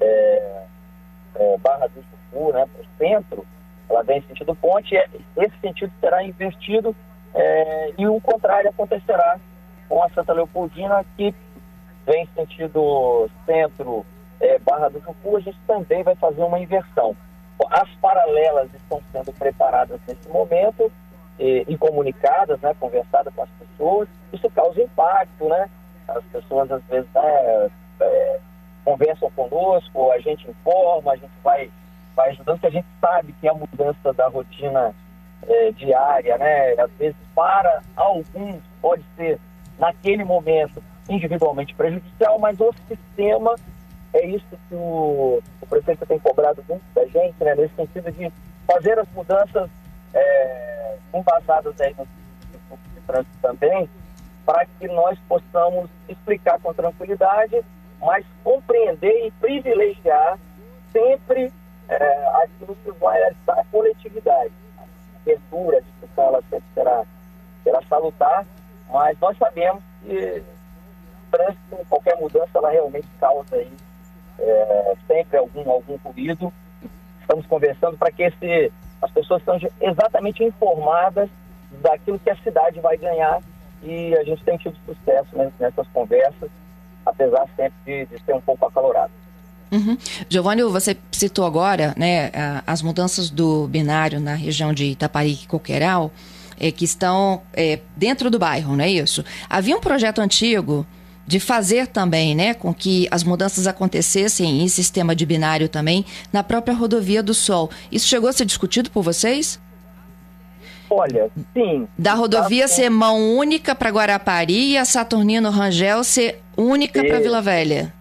é, 0.00 0.64
é, 1.36 1.58
Barra 1.58 1.88
do 1.88 2.02
Chucu, 2.02 2.52
né? 2.52 2.66
Para 2.66 2.82
o 2.82 2.86
centro, 2.98 3.46
ela 3.88 4.02
vem 4.02 4.22
sentido 4.22 4.54
ponte, 4.54 4.94
esse 4.94 5.58
sentido 5.60 5.92
será 6.00 6.22
invertido 6.22 6.94
é, 7.34 7.92
e 7.98 8.06
o 8.06 8.20
contrário 8.20 8.70
acontecerá 8.70 9.38
com 9.88 10.02
a 10.02 10.08
Santa 10.10 10.32
Leopoldina, 10.32 11.04
que 11.16 11.34
vem 12.06 12.28
sentido 12.34 13.28
centro, 13.44 14.04
é, 14.40 14.58
Barra 14.58 14.88
do 14.88 15.00
Chucu, 15.00 15.36
a 15.36 15.40
gente 15.40 15.58
também 15.66 16.02
vai 16.02 16.14
fazer 16.16 16.42
uma 16.42 16.58
inversão. 16.58 17.16
As 17.70 17.88
paralelas 17.96 18.72
estão 18.74 19.00
sendo 19.12 19.32
preparadas 19.32 20.00
nesse 20.06 20.28
momento 20.28 20.90
e, 21.38 21.64
e 21.68 21.78
comunicadas, 21.78 22.60
né, 22.60 22.74
conversadas 22.78 23.32
com 23.34 23.42
as 23.42 23.48
pessoas. 23.50 24.08
Isso 24.32 24.50
causa 24.50 24.82
impacto, 24.82 25.48
né? 25.48 25.70
As 26.08 26.24
pessoas 26.24 26.70
às 26.70 26.82
vezes 26.84 27.08
né, 27.14 27.70
é, 28.00 28.40
conversam 28.84 29.30
conosco, 29.30 30.10
a 30.12 30.18
gente 30.18 30.48
informa, 30.50 31.12
a 31.12 31.16
gente 31.16 31.32
vai, 31.42 31.70
vai 32.14 32.30
ajudando, 32.30 32.60
porque 32.60 32.66
a 32.66 32.80
gente 32.80 32.86
sabe 33.00 33.34
que 33.40 33.48
a 33.48 33.54
mudança 33.54 34.12
da 34.12 34.28
rotina 34.28 34.94
é, 35.46 35.72
diária, 35.72 36.38
né? 36.38 36.72
Às 36.72 36.90
vezes 36.92 37.16
para 37.34 37.82
alguns 37.96 38.62
pode 38.80 39.04
ser 39.16 39.38
naquele 39.78 40.24
momento 40.24 40.82
individualmente 41.08 41.74
prejudicial, 41.74 42.38
mas 42.38 42.58
o 42.60 42.72
sistema 42.88 43.54
é 44.12 44.26
isso 44.26 44.46
que 44.68 44.74
o, 44.74 45.42
o 45.60 45.66
prefeito 45.66 46.06
tem 46.06 46.18
cobrado 46.18 46.64
muito 46.68 46.84
da 46.94 47.04
gente, 47.06 47.34
né, 47.42 47.54
nesse 47.54 47.74
sentido 47.74 48.10
de 48.12 48.32
fazer 48.66 48.98
as 48.98 49.08
mudanças 49.12 49.68
é, 50.14 50.96
embasadas 51.12 51.78
aí 51.80 51.94
no 51.98 52.06
de 52.06 53.00
trânsito 53.06 53.36
também, 53.42 53.88
para 54.46 54.66
que 54.78 54.86
nós 54.88 55.18
possamos 55.28 55.90
explicar 56.08 56.58
com 56.60 56.72
tranquilidade, 56.72 57.62
mas 58.00 58.24
compreender 58.42 59.26
e 59.26 59.30
privilegiar 59.32 60.38
sempre 60.92 61.52
é, 61.88 62.26
aquilo 62.42 62.76
que 62.76 62.90
vai 62.92 63.20
estar 63.30 63.58
a 63.58 63.64
coletividade. 63.64 64.52
A 64.78 64.82
abertura, 65.16 65.78
a 65.78 65.80
discussão, 65.80 66.24
ela 66.24 66.42
sempre 66.50 66.66
será, 66.74 67.04
será 67.62 67.82
salutar, 67.88 68.46
mas 68.90 69.18
nós 69.20 69.36
sabemos 69.38 69.82
que 70.02 70.42
trânsito, 71.30 71.86
qualquer 71.88 72.16
mudança, 72.16 72.50
ela 72.54 72.70
realmente 72.70 73.08
causa 73.18 73.56
aí 73.56 73.72
é, 74.38 74.94
sempre 75.06 75.38
algum, 75.38 75.68
algum 75.70 75.96
ruído. 75.96 76.52
Estamos 77.20 77.46
conversando 77.46 77.96
para 77.96 78.12
que 78.12 78.22
esse, 78.22 78.72
as 79.02 79.10
pessoas 79.10 79.42
sejam 79.44 79.70
exatamente 79.80 80.44
informadas 80.44 81.28
daquilo 81.80 82.18
que 82.18 82.30
a 82.30 82.36
cidade 82.36 82.80
vai 82.80 82.96
ganhar 82.96 83.40
e 83.82 84.16
a 84.16 84.24
gente 84.24 84.44
tem 84.44 84.56
tido 84.56 84.76
sucesso 84.86 85.28
nessas 85.58 85.86
conversas, 85.88 86.50
apesar 87.04 87.46
sempre 87.56 87.74
de, 87.84 88.06
de 88.06 88.24
ser 88.24 88.34
um 88.34 88.40
pouco 88.40 88.66
acalorado. 88.66 89.12
Uhum. 89.74 89.98
Giovanni, 90.28 90.62
você 90.62 90.96
citou 91.10 91.44
agora 91.44 91.92
né, 91.96 92.30
as 92.64 92.80
mudanças 92.80 93.28
do 93.28 93.66
binário 93.66 94.20
na 94.20 94.34
região 94.34 94.72
de 94.72 94.84
Itaparica 94.84 95.42
e 95.42 95.46
Coqueiral, 95.48 96.12
é, 96.60 96.70
que 96.70 96.84
estão 96.84 97.42
é, 97.52 97.80
dentro 97.96 98.30
do 98.30 98.38
bairro, 98.38 98.76
não 98.76 98.84
é 98.84 98.88
isso? 98.88 99.24
Havia 99.50 99.76
um 99.76 99.80
projeto 99.80 100.20
antigo 100.20 100.86
de 101.26 101.40
fazer 101.40 101.88
também, 101.88 102.34
né, 102.34 102.54
com 102.54 102.72
que 102.72 103.08
as 103.10 103.24
mudanças 103.24 103.66
acontecessem 103.66 104.62
em 104.62 104.68
sistema 104.68 105.14
de 105.16 105.26
binário 105.26 105.68
também 105.68 106.04
na 106.32 106.44
própria 106.44 106.74
rodovia 106.74 107.22
do 107.22 107.34
Sol. 107.34 107.70
Isso 107.90 108.06
chegou 108.06 108.28
a 108.28 108.32
ser 108.32 108.44
discutido 108.44 108.90
por 108.90 109.02
vocês? 109.02 109.58
Olha, 110.88 111.30
sim. 111.52 111.88
Da 111.98 112.14
rodovia 112.14 112.68
tá 112.68 112.68
ser 112.68 112.90
mão 112.90 113.36
única 113.36 113.74
para 113.74 113.90
Guarapari 113.90 114.72
e 114.72 114.78
a 114.78 114.84
Saturnino 114.84 115.50
Rangel 115.50 116.04
ser 116.04 116.40
única 116.56 117.02
para 117.02 117.18
Vila 117.18 117.42
Velha. 117.42 117.92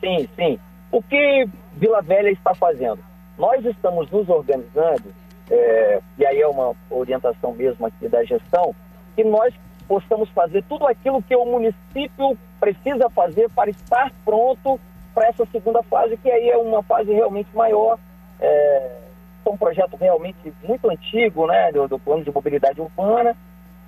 Sim, 0.00 0.28
sim. 0.36 0.58
O 0.94 1.02
que 1.02 1.44
Vila 1.72 2.00
Velha 2.02 2.30
está 2.30 2.54
fazendo? 2.54 3.00
Nós 3.36 3.64
estamos 3.64 4.08
nos 4.12 4.28
organizando, 4.28 5.12
é, 5.50 6.00
e 6.16 6.24
aí 6.24 6.40
é 6.40 6.46
uma 6.46 6.72
orientação 6.88 7.52
mesmo 7.52 7.84
aqui 7.84 8.06
da 8.08 8.22
gestão, 8.22 8.72
que 9.16 9.24
nós 9.24 9.52
possamos 9.88 10.28
fazer 10.28 10.62
tudo 10.68 10.86
aquilo 10.86 11.20
que 11.20 11.34
o 11.34 11.44
município 11.46 12.38
precisa 12.60 13.10
fazer 13.10 13.50
para 13.50 13.70
estar 13.70 14.12
pronto 14.24 14.78
para 15.12 15.26
essa 15.26 15.44
segunda 15.46 15.82
fase, 15.82 16.16
que 16.16 16.30
aí 16.30 16.48
é 16.48 16.56
uma 16.56 16.80
fase 16.84 17.12
realmente 17.12 17.48
maior. 17.56 17.98
É, 18.38 19.00
é 19.46 19.50
um 19.50 19.56
projeto 19.56 19.96
realmente 19.96 20.54
muito 20.62 20.88
antigo, 20.88 21.48
né, 21.48 21.72
do, 21.72 21.88
do 21.88 21.98
plano 21.98 22.22
de 22.22 22.32
mobilidade 22.32 22.80
urbana, 22.80 23.36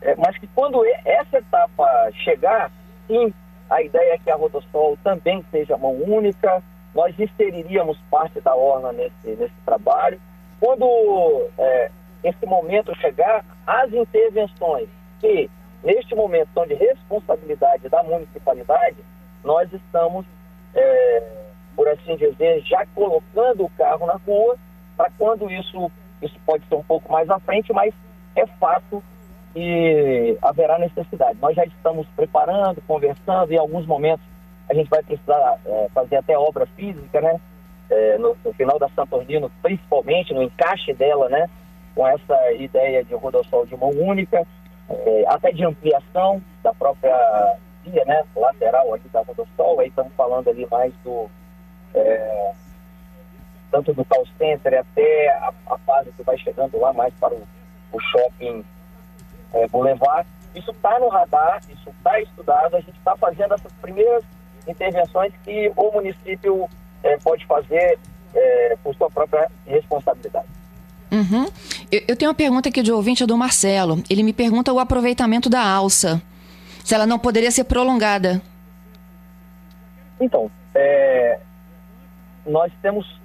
é, 0.02 0.16
mas 0.16 0.36
que 0.38 0.48
quando 0.48 0.84
essa 1.04 1.38
etapa 1.38 2.10
chegar, 2.24 2.68
sim, 3.06 3.32
a 3.70 3.80
ideia 3.80 4.14
é 4.14 4.18
que 4.18 4.28
a 4.28 4.34
Rodossol 4.34 4.98
também 5.04 5.44
seja 5.52 5.78
mão 5.78 5.92
única, 5.92 6.60
nós 6.96 7.14
inseriríamos 7.18 7.98
parte 8.10 8.40
da 8.40 8.56
Orla 8.56 8.90
nesse, 8.90 9.36
nesse 9.38 9.54
trabalho. 9.66 10.18
Quando 10.58 11.46
é, 11.58 11.90
esse 12.24 12.46
momento 12.46 12.96
chegar, 12.96 13.44
as 13.66 13.92
intervenções 13.92 14.88
que, 15.20 15.50
neste 15.84 16.14
momento, 16.14 16.48
são 16.54 16.66
de 16.66 16.72
responsabilidade 16.72 17.86
da 17.90 18.02
municipalidade, 18.02 18.96
nós 19.44 19.70
estamos, 19.70 20.24
é, 20.74 21.22
por 21.76 21.86
assim 21.86 22.16
dizer, 22.16 22.62
já 22.62 22.86
colocando 22.94 23.66
o 23.66 23.70
carro 23.76 24.06
na 24.06 24.18
rua, 24.26 24.56
para 24.96 25.10
quando 25.18 25.50
isso, 25.50 25.92
isso 26.22 26.36
pode 26.46 26.66
ser 26.66 26.76
um 26.76 26.82
pouco 26.82 27.12
mais 27.12 27.28
à 27.28 27.38
frente, 27.40 27.74
mas 27.74 27.94
é 28.34 28.46
fato 28.58 29.04
que 29.52 30.38
haverá 30.40 30.78
necessidade. 30.78 31.38
Nós 31.42 31.54
já 31.54 31.64
estamos 31.66 32.06
preparando, 32.16 32.80
conversando, 32.86 33.52
em 33.52 33.58
alguns 33.58 33.84
momentos 33.84 34.24
a 34.68 34.74
gente 34.74 34.88
vai 34.90 35.02
precisar 35.02 35.58
é, 35.64 35.88
fazer 35.94 36.16
até 36.16 36.36
obra 36.36 36.66
física, 36.66 37.20
né? 37.20 37.40
É, 37.88 38.18
no, 38.18 38.36
no, 38.44 38.52
final 38.52 38.78
da 38.78 38.88
Saturnino, 38.88 39.50
principalmente 39.62 40.34
no 40.34 40.42
encaixe 40.42 40.92
dela, 40.92 41.28
né? 41.28 41.48
Com 41.94 42.06
essa 42.06 42.52
ideia 42.52 43.04
de 43.04 43.14
rodossol 43.14 43.64
de 43.64 43.76
mão 43.76 43.90
única, 43.90 44.44
é, 44.88 45.24
até 45.28 45.52
de 45.52 45.64
ampliação 45.64 46.42
da 46.62 46.74
própria 46.74 47.16
via, 47.84 48.04
né? 48.04 48.24
Lateral 48.34 48.92
ali 48.92 49.08
da 49.12 49.22
rodossol, 49.22 49.80
aí 49.80 49.88
estamos 49.88 50.12
falando 50.14 50.48
ali 50.48 50.66
mais 50.68 50.92
do 51.04 51.30
é, 51.94 52.52
tanto 53.70 53.92
do 53.92 54.04
call 54.04 54.26
center 54.38 54.80
até 54.80 55.28
a, 55.38 55.52
a, 55.68 55.78
fase 55.78 56.10
que 56.12 56.22
vai 56.22 56.36
chegando 56.38 56.78
lá 56.78 56.92
mais 56.92 57.14
para 57.14 57.34
o, 57.34 57.42
o 57.92 58.00
shopping 58.00 58.64
é, 59.54 59.68
Boulevard. 59.68 60.28
Isso 60.54 60.70
está 60.70 60.98
no 60.98 61.08
radar, 61.08 61.60
isso 61.68 61.90
está 61.90 62.18
estudado, 62.20 62.76
a 62.76 62.80
gente 62.80 62.96
está 62.96 63.16
fazendo 63.16 63.54
essas 63.54 63.72
primeiras 63.74 64.24
intervenções 64.68 65.32
que 65.44 65.72
o 65.76 65.92
município 65.92 66.68
é, 67.02 67.16
pode 67.18 67.44
fazer 67.46 67.98
é, 68.34 68.76
por 68.82 68.94
sua 68.94 69.10
própria 69.10 69.48
responsabilidade. 69.66 70.46
Uhum. 71.10 71.46
Eu, 71.90 72.02
eu, 72.08 72.16
tenho 72.16 72.30
uma 72.30 72.36
pergunta 72.36 72.68
aqui 72.68 72.82
de 72.82 72.92
ouvinte 72.92 73.24
do 73.24 73.36
Marcelo. 73.36 74.02
Ele 74.10 74.22
me 74.22 74.32
pergunta 74.32 74.72
o 74.72 74.78
aproveitamento 74.78 75.48
da 75.48 75.62
alça. 75.62 76.20
Se 76.84 76.94
ela 76.94 77.06
não 77.06 77.18
poderia 77.18 77.50
ser 77.50 77.64
prolongada. 77.64 78.42
Então, 80.20 80.50
é, 80.74 81.38
nós 82.46 82.72
temos 82.82 83.20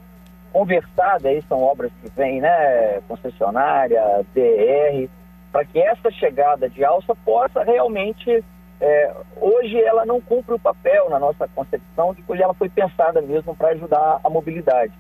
conversado, 0.52 1.28
aí 1.28 1.42
são 1.48 1.62
obras 1.62 1.92
que 2.02 2.10
vêm, 2.12 2.42
né? 2.42 3.02
Concessionária, 3.08 4.02
DR, 4.34 5.10
para 5.52 5.66
que 5.66 5.80
essa 5.80 6.12
chegada 6.12 6.70
de 6.70 6.84
alça 6.84 7.16
possa 7.24 7.64
realmente. 7.64 8.44
É, 8.82 9.14
hoje 9.40 9.80
ela 9.80 10.06
não 10.08 10.20
cumpre 10.20 10.56
o 10.56 10.60
papel 10.60 11.08
na 11.08 11.20
nossa 11.20 11.48
concepção 11.50 12.16
de 12.16 12.24
que 12.24 12.34
ela 12.42 12.54
foi 12.56 12.68
pensada 12.68 13.22
mesmo 13.22 13.56
para 13.56 13.70
ajudar 13.70 14.20
a 14.24 14.30
mobilidade. 14.30 14.92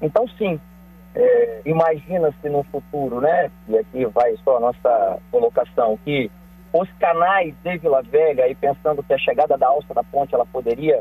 Então, 0.00 0.28
sim, 0.38 0.60
é, 1.16 1.62
imagina-se 1.66 2.48
no 2.48 2.62
futuro, 2.62 3.20
né? 3.20 3.50
E 3.68 3.76
aqui 3.76 4.04
vai 4.06 4.36
só 4.44 4.58
a 4.58 4.60
nossa 4.60 5.18
colocação, 5.32 5.98
que 6.04 6.30
os 6.72 6.88
canais 6.92 7.54
de 7.62 7.78
Vila 7.78 8.02
Velha, 8.02 8.48
e 8.48 8.54
pensando 8.54 9.02
que 9.02 9.12
a 9.12 9.18
chegada 9.18 9.58
da 9.58 9.66
alça 9.66 9.92
da 9.92 10.04
ponte 10.04 10.34
ela 10.34 10.46
poderia 10.46 11.00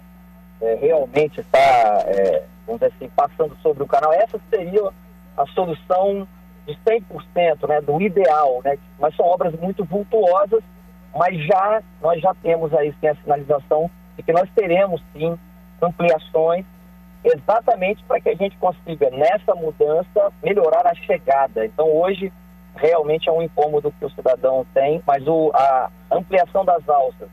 é, 0.61 0.75
realmente 0.75 1.39
estar, 1.39 2.03
é, 2.07 2.43
vamos 2.65 2.81
dizer 2.81 2.93
assim, 2.95 3.09
passando 3.15 3.55
sobre 3.57 3.83
o 3.83 3.87
canal, 3.87 4.11
essa 4.13 4.39
seria 4.49 4.89
a 5.37 5.45
solução 5.47 6.27
de 6.65 6.75
100%, 6.85 7.67
né, 7.67 7.81
do 7.81 8.01
ideal, 8.01 8.61
né, 8.63 8.77
mas 8.99 9.15
são 9.15 9.25
obras 9.25 9.53
muito 9.59 9.83
vultuosas, 9.83 10.63
mas 11.15 11.45
já 11.45 11.81
nós 12.01 12.21
já 12.21 12.33
temos 12.35 12.73
aí 12.73 12.93
sim 12.99 13.07
a 13.07 13.15
sinalização 13.15 13.89
de 14.17 14.23
que 14.23 14.33
nós 14.33 14.49
teremos 14.55 15.01
sim 15.13 15.37
ampliações 15.81 16.65
exatamente 17.23 18.03
para 18.03 18.19
que 18.19 18.29
a 18.29 18.35
gente 18.35 18.57
consiga 18.57 19.09
nessa 19.09 19.55
mudança 19.55 20.31
melhorar 20.43 20.85
a 20.85 20.95
chegada. 20.95 21.65
Então 21.65 21.87
hoje 21.87 22.31
realmente 22.75 23.29
é 23.29 23.31
um 23.31 23.41
incômodo 23.41 23.93
que 23.97 24.05
o 24.05 24.09
cidadão 24.09 24.65
tem, 24.73 25.01
mas 25.05 25.25
o, 25.27 25.51
a 25.53 25.89
ampliação 26.11 26.65
das 26.65 26.87
alças 26.89 27.29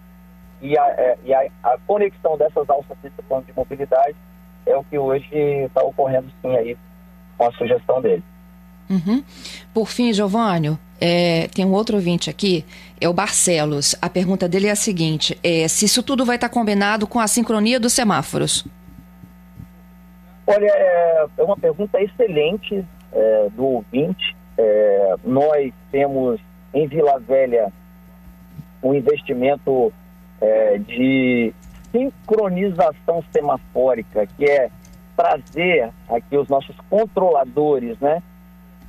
e 0.60 0.78
a, 0.78 0.86
é, 0.90 1.18
e 1.24 1.34
a, 1.34 1.48
a 1.62 1.78
conexão 1.86 2.36
dessas 2.36 2.68
alças 2.68 2.96
de 3.02 3.10
plano 3.22 3.44
de 3.44 3.52
mobilidade 3.56 4.14
é 4.66 4.76
o 4.76 4.84
que 4.84 4.98
hoje 4.98 5.34
está 5.34 5.82
ocorrendo 5.82 6.30
sim 6.40 6.54
aí 6.56 6.76
com 7.36 7.46
a 7.46 7.52
sugestão 7.52 8.00
dele. 8.00 8.22
Uhum. 8.88 9.24
Por 9.72 9.88
fim, 9.88 10.12
Giovânio, 10.12 10.78
é, 11.00 11.48
tem 11.48 11.64
um 11.64 11.72
outro 11.72 11.96
ouvinte 11.96 12.28
aqui, 12.28 12.64
é 13.00 13.08
o 13.08 13.12
Barcelos. 13.12 13.96
A 14.02 14.10
pergunta 14.10 14.48
dele 14.48 14.66
é 14.66 14.70
a 14.70 14.76
seguinte: 14.76 15.38
é, 15.42 15.66
se 15.66 15.84
isso 15.84 16.02
tudo 16.02 16.24
vai 16.24 16.36
estar 16.36 16.48
combinado 16.48 17.06
com 17.06 17.18
a 17.18 17.26
sincronia 17.26 17.80
dos 17.80 17.92
semáforos? 17.92 18.66
Olha, 20.46 20.66
é, 20.66 21.26
é 21.38 21.42
uma 21.42 21.56
pergunta 21.56 22.00
excelente 22.00 22.84
é, 23.12 23.48
do 23.54 23.64
ouvinte. 23.64 24.36
É, 24.58 25.14
nós 25.24 25.72
temos 25.90 26.40
em 26.74 26.86
Vila 26.86 27.18
Velha 27.18 27.72
um 28.82 28.94
investimento 28.94 29.92
é, 30.40 30.78
de 30.78 31.54
sincronização 31.92 33.24
semafórica, 33.32 34.26
que 34.26 34.44
é 34.44 34.70
trazer 35.16 35.90
aqui 36.08 36.36
os 36.36 36.48
nossos 36.48 36.76
controladores, 36.88 37.98
né? 38.00 38.22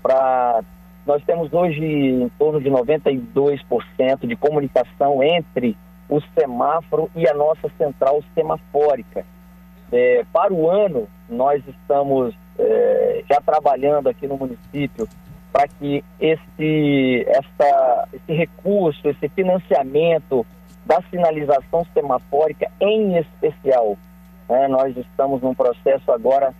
para 0.01 0.63
nós 1.05 1.23
temos 1.23 1.51
hoje 1.53 1.83
em 1.83 2.29
torno 2.37 2.61
de 2.61 2.69
92% 2.69 4.27
de 4.27 4.35
comunicação 4.35 5.23
entre 5.23 5.77
o 6.07 6.19
semáforo 6.37 7.09
e 7.15 7.27
a 7.27 7.33
nossa 7.33 7.69
central 7.77 8.21
semafórica. 8.35 9.25
É, 9.91 10.23
para 10.31 10.53
o 10.53 10.69
ano, 10.69 11.07
nós 11.29 11.63
estamos 11.67 12.35
é, 12.57 13.23
já 13.29 13.41
trabalhando 13.41 14.07
aqui 14.07 14.27
no 14.27 14.37
município 14.37 15.07
para 15.51 15.67
que 15.67 16.03
esse, 16.19 17.25
essa, 17.27 18.07
esse 18.13 18.33
recurso, 18.33 19.07
esse 19.09 19.27
financiamento 19.29 20.45
da 20.85 21.01
sinalização 21.09 21.85
semafórica 21.93 22.69
em 22.79 23.17
especial, 23.17 23.97
né, 24.47 24.67
nós 24.67 24.95
estamos 24.95 25.41
num 25.41 25.53
processo 25.53 26.11
agora 26.11 26.53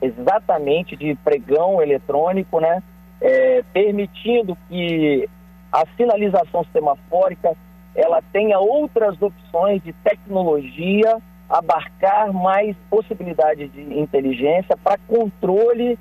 exatamente 0.00 0.96
de 0.96 1.14
pregão 1.16 1.80
eletrônico, 1.80 2.60
né? 2.60 2.82
É, 3.24 3.62
permitindo 3.72 4.58
que 4.68 5.28
a 5.70 5.84
sinalização 5.96 6.66
semafórica 6.72 7.56
ela 7.94 8.20
tenha 8.32 8.58
outras 8.58 9.20
opções 9.22 9.82
de 9.82 9.92
tecnologia, 9.92 11.18
abarcar 11.48 12.32
mais 12.32 12.76
possibilidades 12.90 13.70
de 13.72 13.98
inteligência 13.98 14.76
para 14.82 14.98
controle 15.06 15.98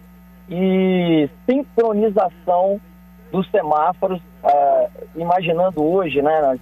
e 0.50 1.30
sincronização 1.50 2.80
dos 3.32 3.50
semáforos, 3.52 4.22
ah, 4.44 4.88
imaginando 5.16 5.84
hoje, 5.84 6.22
né, 6.22 6.60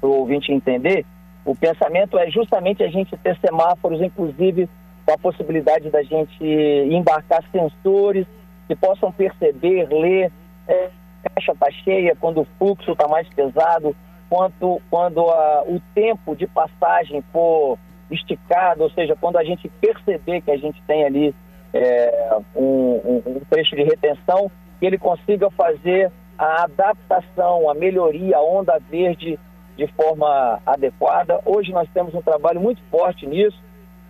para 0.00 0.08
o 0.08 0.20
ouvinte 0.20 0.52
entender, 0.52 1.04
o 1.44 1.54
pensamento 1.54 2.18
é 2.18 2.30
justamente 2.30 2.82
a 2.82 2.88
gente 2.88 3.16
ter 3.18 3.36
semáforos, 3.38 4.00
inclusive 4.00 4.68
com 5.04 5.12
a 5.12 5.18
possibilidade 5.18 5.90
da 5.90 6.02
gente 6.02 6.44
embarcar 6.90 7.42
sensores 7.50 8.26
que 8.70 8.76
possam 8.76 9.10
perceber, 9.10 9.88
ler, 9.88 10.30
é, 10.68 10.90
caixa 11.34 11.50
está 11.50 11.68
cheia, 11.72 12.14
quando 12.20 12.42
o 12.42 12.46
fluxo 12.56 12.92
está 12.92 13.08
mais 13.08 13.28
pesado, 13.30 13.96
quanto, 14.28 14.80
quando 14.88 15.28
a, 15.28 15.64
o 15.66 15.80
tempo 15.92 16.36
de 16.36 16.46
passagem 16.46 17.20
for 17.32 17.76
esticado, 18.12 18.84
ou 18.84 18.90
seja, 18.90 19.16
quando 19.20 19.38
a 19.38 19.42
gente 19.42 19.68
perceber 19.80 20.40
que 20.42 20.52
a 20.52 20.56
gente 20.56 20.80
tem 20.82 21.04
ali 21.04 21.34
é, 21.74 22.38
um, 22.54 23.22
um 23.26 23.40
trecho 23.50 23.74
de 23.74 23.82
retenção, 23.82 24.48
que 24.78 24.86
ele 24.86 24.98
consiga 24.98 25.50
fazer 25.50 26.12
a 26.38 26.62
adaptação, 26.62 27.68
a 27.68 27.74
melhoria, 27.74 28.36
a 28.36 28.42
onda 28.42 28.78
verde 28.88 29.36
de 29.76 29.86
forma 29.88 30.60
adequada. 30.64 31.40
Hoje 31.44 31.72
nós 31.72 31.88
temos 31.92 32.14
um 32.14 32.22
trabalho 32.22 32.60
muito 32.60 32.80
forte 32.88 33.26
nisso. 33.26 33.60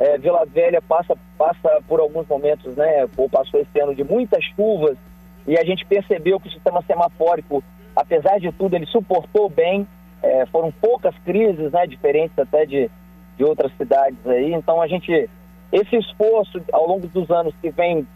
É, 0.01 0.17
Vila 0.17 0.47
Velha 0.47 0.81
passa, 0.81 1.15
passa 1.37 1.83
por 1.87 2.01
alguns 2.01 2.27
momentos, 2.27 2.75
né, 2.75 3.07
ou 3.19 3.29
passou 3.29 3.61
esse 3.61 3.79
ano 3.79 3.95
de 3.95 4.03
muitas 4.03 4.43
chuvas, 4.57 4.97
e 5.47 5.59
a 5.59 5.63
gente 5.63 5.85
percebeu 5.85 6.41
que 6.41 6.49
o 6.49 6.51
sistema 6.51 6.83
semafórico, 6.87 7.63
apesar 7.95 8.41
de 8.41 8.51
tudo, 8.51 8.75
ele 8.75 8.87
suportou 8.87 9.51
bem. 9.51 9.87
É, 10.23 10.47
foram 10.47 10.71
poucas 10.71 11.15
crises, 11.25 11.71
né, 11.73 11.87
diferentes 11.87 12.39
até 12.39 12.65
de, 12.65 12.91
de 13.37 13.45
outras 13.45 13.71
cidades 13.77 14.19
aí. 14.27 14.55
Então 14.55 14.81
a 14.81 14.87
gente, 14.87 15.29
esse 15.71 15.97
esforço 15.97 16.63
ao 16.73 16.87
longo 16.87 17.07
dos 17.07 17.31
anos 17.31 17.55
que 17.61 17.71
vem 17.71 18.07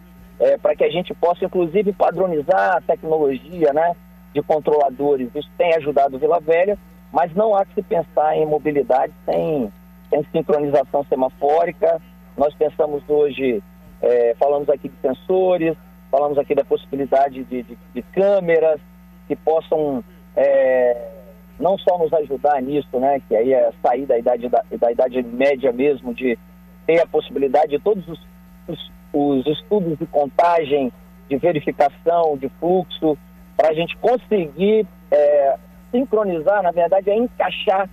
é, 0.41 0.57
para 0.57 0.75
que 0.75 0.85
a 0.85 0.91
gente 0.91 1.13
possa, 1.15 1.45
inclusive, 1.45 1.93
padronizar 1.93 2.77
a 2.77 2.81
tecnologia, 2.81 3.73
né, 3.75 3.95
de 4.33 4.43
controladores, 4.43 5.29
isso 5.35 5.51
tem 5.59 5.75
ajudado 5.75 6.19
Vila 6.19 6.41
Velha, 6.41 6.79
mas 7.13 7.35
não 7.35 7.55
há 7.55 7.65
que 7.65 7.75
se 7.75 7.83
pensar 7.83 8.37
em 8.37 8.47
mobilidade 8.47 9.13
sem 9.25 9.71
tem 10.11 10.25
sincronização 10.33 11.05
semafórica. 11.05 12.01
Nós 12.37 12.55
pensamos 12.55 13.03
hoje, 13.09 13.63
é, 14.03 14.35
falamos 14.39 14.69
aqui 14.69 14.89
de 14.89 14.97
sensores, 15.01 15.77
falamos 16.11 16.39
aqui 16.39 16.55
da 16.55 16.65
possibilidade 16.65 17.45
de, 17.45 17.63
de, 17.63 17.79
de 17.95 18.03
câmeras 18.03 18.81
que 19.27 19.37
possam 19.37 20.05
é, 20.37 21.11
não 21.59 21.79
só 21.79 21.99
nos 21.99 22.13
ajudar 22.13 22.61
nisso, 22.63 22.99
né, 22.99 23.21
que 23.29 23.37
aí 23.37 23.53
é 23.53 23.71
sair 23.83 24.07
da 24.07 24.19
idade, 24.19 24.49
da, 24.49 24.63
da 24.79 24.93
idade 24.93 25.23
média 25.23 25.73
mesmo, 25.73 26.13
de 26.13 26.39
ter 26.87 27.01
a 27.01 27.07
possibilidade 27.07 27.71
de 27.71 27.79
todos 27.79 28.07
os, 28.09 28.21
os, 28.69 28.93
os 29.13 29.47
estudos 29.47 29.99
de 29.99 30.07
contagem, 30.07 30.93
de 31.29 31.37
verificação, 31.37 32.37
de 32.37 32.49
fluxo, 32.61 33.17
para 33.57 33.71
a 33.71 33.75
gente 33.75 33.97
conseguir 33.99 34.87
é, 35.11 35.57
sincronizar, 35.91 36.63
na 36.63 36.73
verdade, 36.73 37.11
é 37.11 37.17
encaixar 37.17 37.89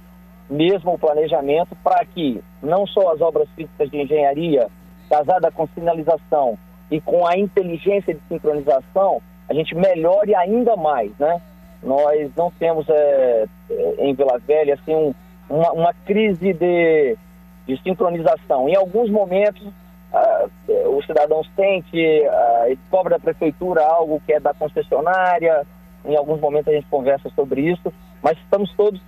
mesmo 0.52 0.94
o 0.94 1.00
planejamento 1.00 1.76
para 1.82 2.06
que 2.06 2.44
não 2.62 2.86
só 2.86 3.14
as 3.14 3.22
obras 3.22 3.48
físicas 3.56 3.90
de 3.90 4.02
engenharia, 4.02 4.68
casada 5.10 5.50
com 5.50 5.66
sinalização 5.68 6.58
e 6.92 7.00
com 7.00 7.26
a 7.26 7.38
inteligência 7.38 8.14
de 8.14 8.20
sincronização, 8.28 9.22
a 9.50 9.54
gente 9.54 9.74
melhore 9.74 10.36
ainda 10.36 10.76
mais, 10.76 11.18
né? 11.18 11.42
Nós 11.82 12.30
não 12.36 12.52
temos 12.52 12.88
é, 12.90 13.48
é 13.70 13.96
em 14.06 14.14
Vila 14.14 14.38
Velha 14.40 14.74
assim, 14.74 14.94
um, 14.94 15.14
uma, 15.50 15.72
uma, 15.72 15.94
crise 16.06 16.54
de, 16.54 17.18
de 17.66 17.82
sincronização. 17.82 18.68
Em 18.68 18.76
alguns 18.76 19.10
momentos, 19.10 19.66
ah, 20.14 20.48
o 20.88 21.02
cidadão 21.04 21.44
sente, 21.56 21.98
ah, 22.28 22.64
ele 22.68 22.80
cobra 22.90 23.18
da 23.18 23.20
prefeitura 23.20 23.84
algo 23.86 24.22
que 24.26 24.34
é 24.34 24.40
da 24.40 24.54
concessionária, 24.54 25.66
em 26.06 26.16
alguns 26.16 26.40
momentos 26.40 26.68
a 26.68 26.76
gente 26.76 26.88
conversa 26.88 27.30
sobre 27.36 27.62
isso, 27.62 27.92
mas 28.22 28.38
estamos 28.38 28.72
todos 28.74 29.02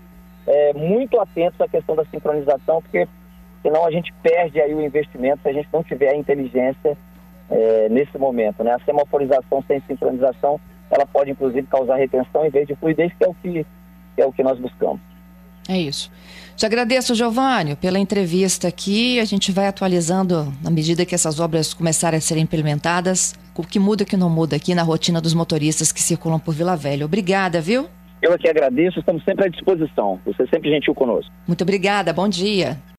é, 0.48 0.74
muito 0.74 1.20
atentos 1.20 1.60
à 1.60 1.68
questão 1.68 1.96
da 1.96 2.06
sincronização, 2.06 2.82
porque 2.82 3.08
senão 3.62 3.86
a 3.86 3.92
gente 3.92 4.14
perde 4.22 4.60
aí 4.60 4.74
o 4.74 4.82
investimento 4.82 5.42
se 5.42 5.50
a 5.50 5.54
gente 5.54 5.70
não 5.72 5.84
tiver 5.84 6.10
a 6.10 6.18
inteligência 6.18 6.98
é, 7.50 7.90
nesse 7.90 8.18
momento. 8.18 8.64
Né? 8.64 8.72
A 8.72 8.80
semaforização 8.80 9.64
sem 9.68 9.82
sincronização, 9.88 10.60
ela 10.90 11.06
pode 11.06 11.32
inclusive 11.32 11.66
causar 11.68 11.96
retenção 11.96 12.46
em 12.46 12.50
vez 12.50 12.68
de 12.68 12.76
fluidez, 12.76 13.12
que 13.14 13.24
é 13.24 13.28
o 13.28 13.34
que, 13.34 13.66
que 14.16 14.22
é 14.22 14.26
o 14.26 14.32
que 14.32 14.44
nós 14.44 14.60
buscamos. 14.60 15.02
É 15.68 15.78
isso. 15.78 16.12
Te 16.58 16.66
agradeço, 16.66 17.16
Giovanni, 17.16 17.76
pela 17.76 17.98
entrevista 17.98 18.68
aqui. 18.68 19.20
A 19.20 19.26
gente 19.26 19.52
vai 19.52 19.68
atualizando 19.68 20.54
na 20.62 20.70
medida 20.70 21.06
que 21.06 21.16
essas 21.16 21.40
obras 21.40 21.74
começarem 21.74 22.18
a 22.18 22.22
serem 22.22 22.44
implementadas, 22.44 23.34
o 23.56 23.64
que 23.64 23.80
muda 23.80 24.04
e 24.04 24.06
o 24.06 24.08
que 24.08 24.18
não 24.18 24.30
muda 24.30 24.58
aqui 24.58 24.76
na 24.76 24.84
rotina 24.84 25.22
dos 25.22 25.34
motoristas 25.34 25.92
que 25.92 26.02
circulam 26.02 26.38
por 26.38 26.54
Vila 26.54 26.76
Velha. 26.76 27.06
Obrigada, 27.06 27.62
viu? 27.62 27.88
Eu 28.24 28.32
aqui 28.32 28.48
agradeço, 28.48 29.00
estamos 29.00 29.22
sempre 29.26 29.44
à 29.44 29.48
disposição. 29.50 30.18
Você 30.26 30.44
é 30.44 30.48
sempre 30.48 30.70
gentil 30.70 30.96
conosco. 30.96 31.30
Muito 31.46 31.62
obrigada, 31.62 32.14
bom 32.14 32.30
dia. 32.30 32.78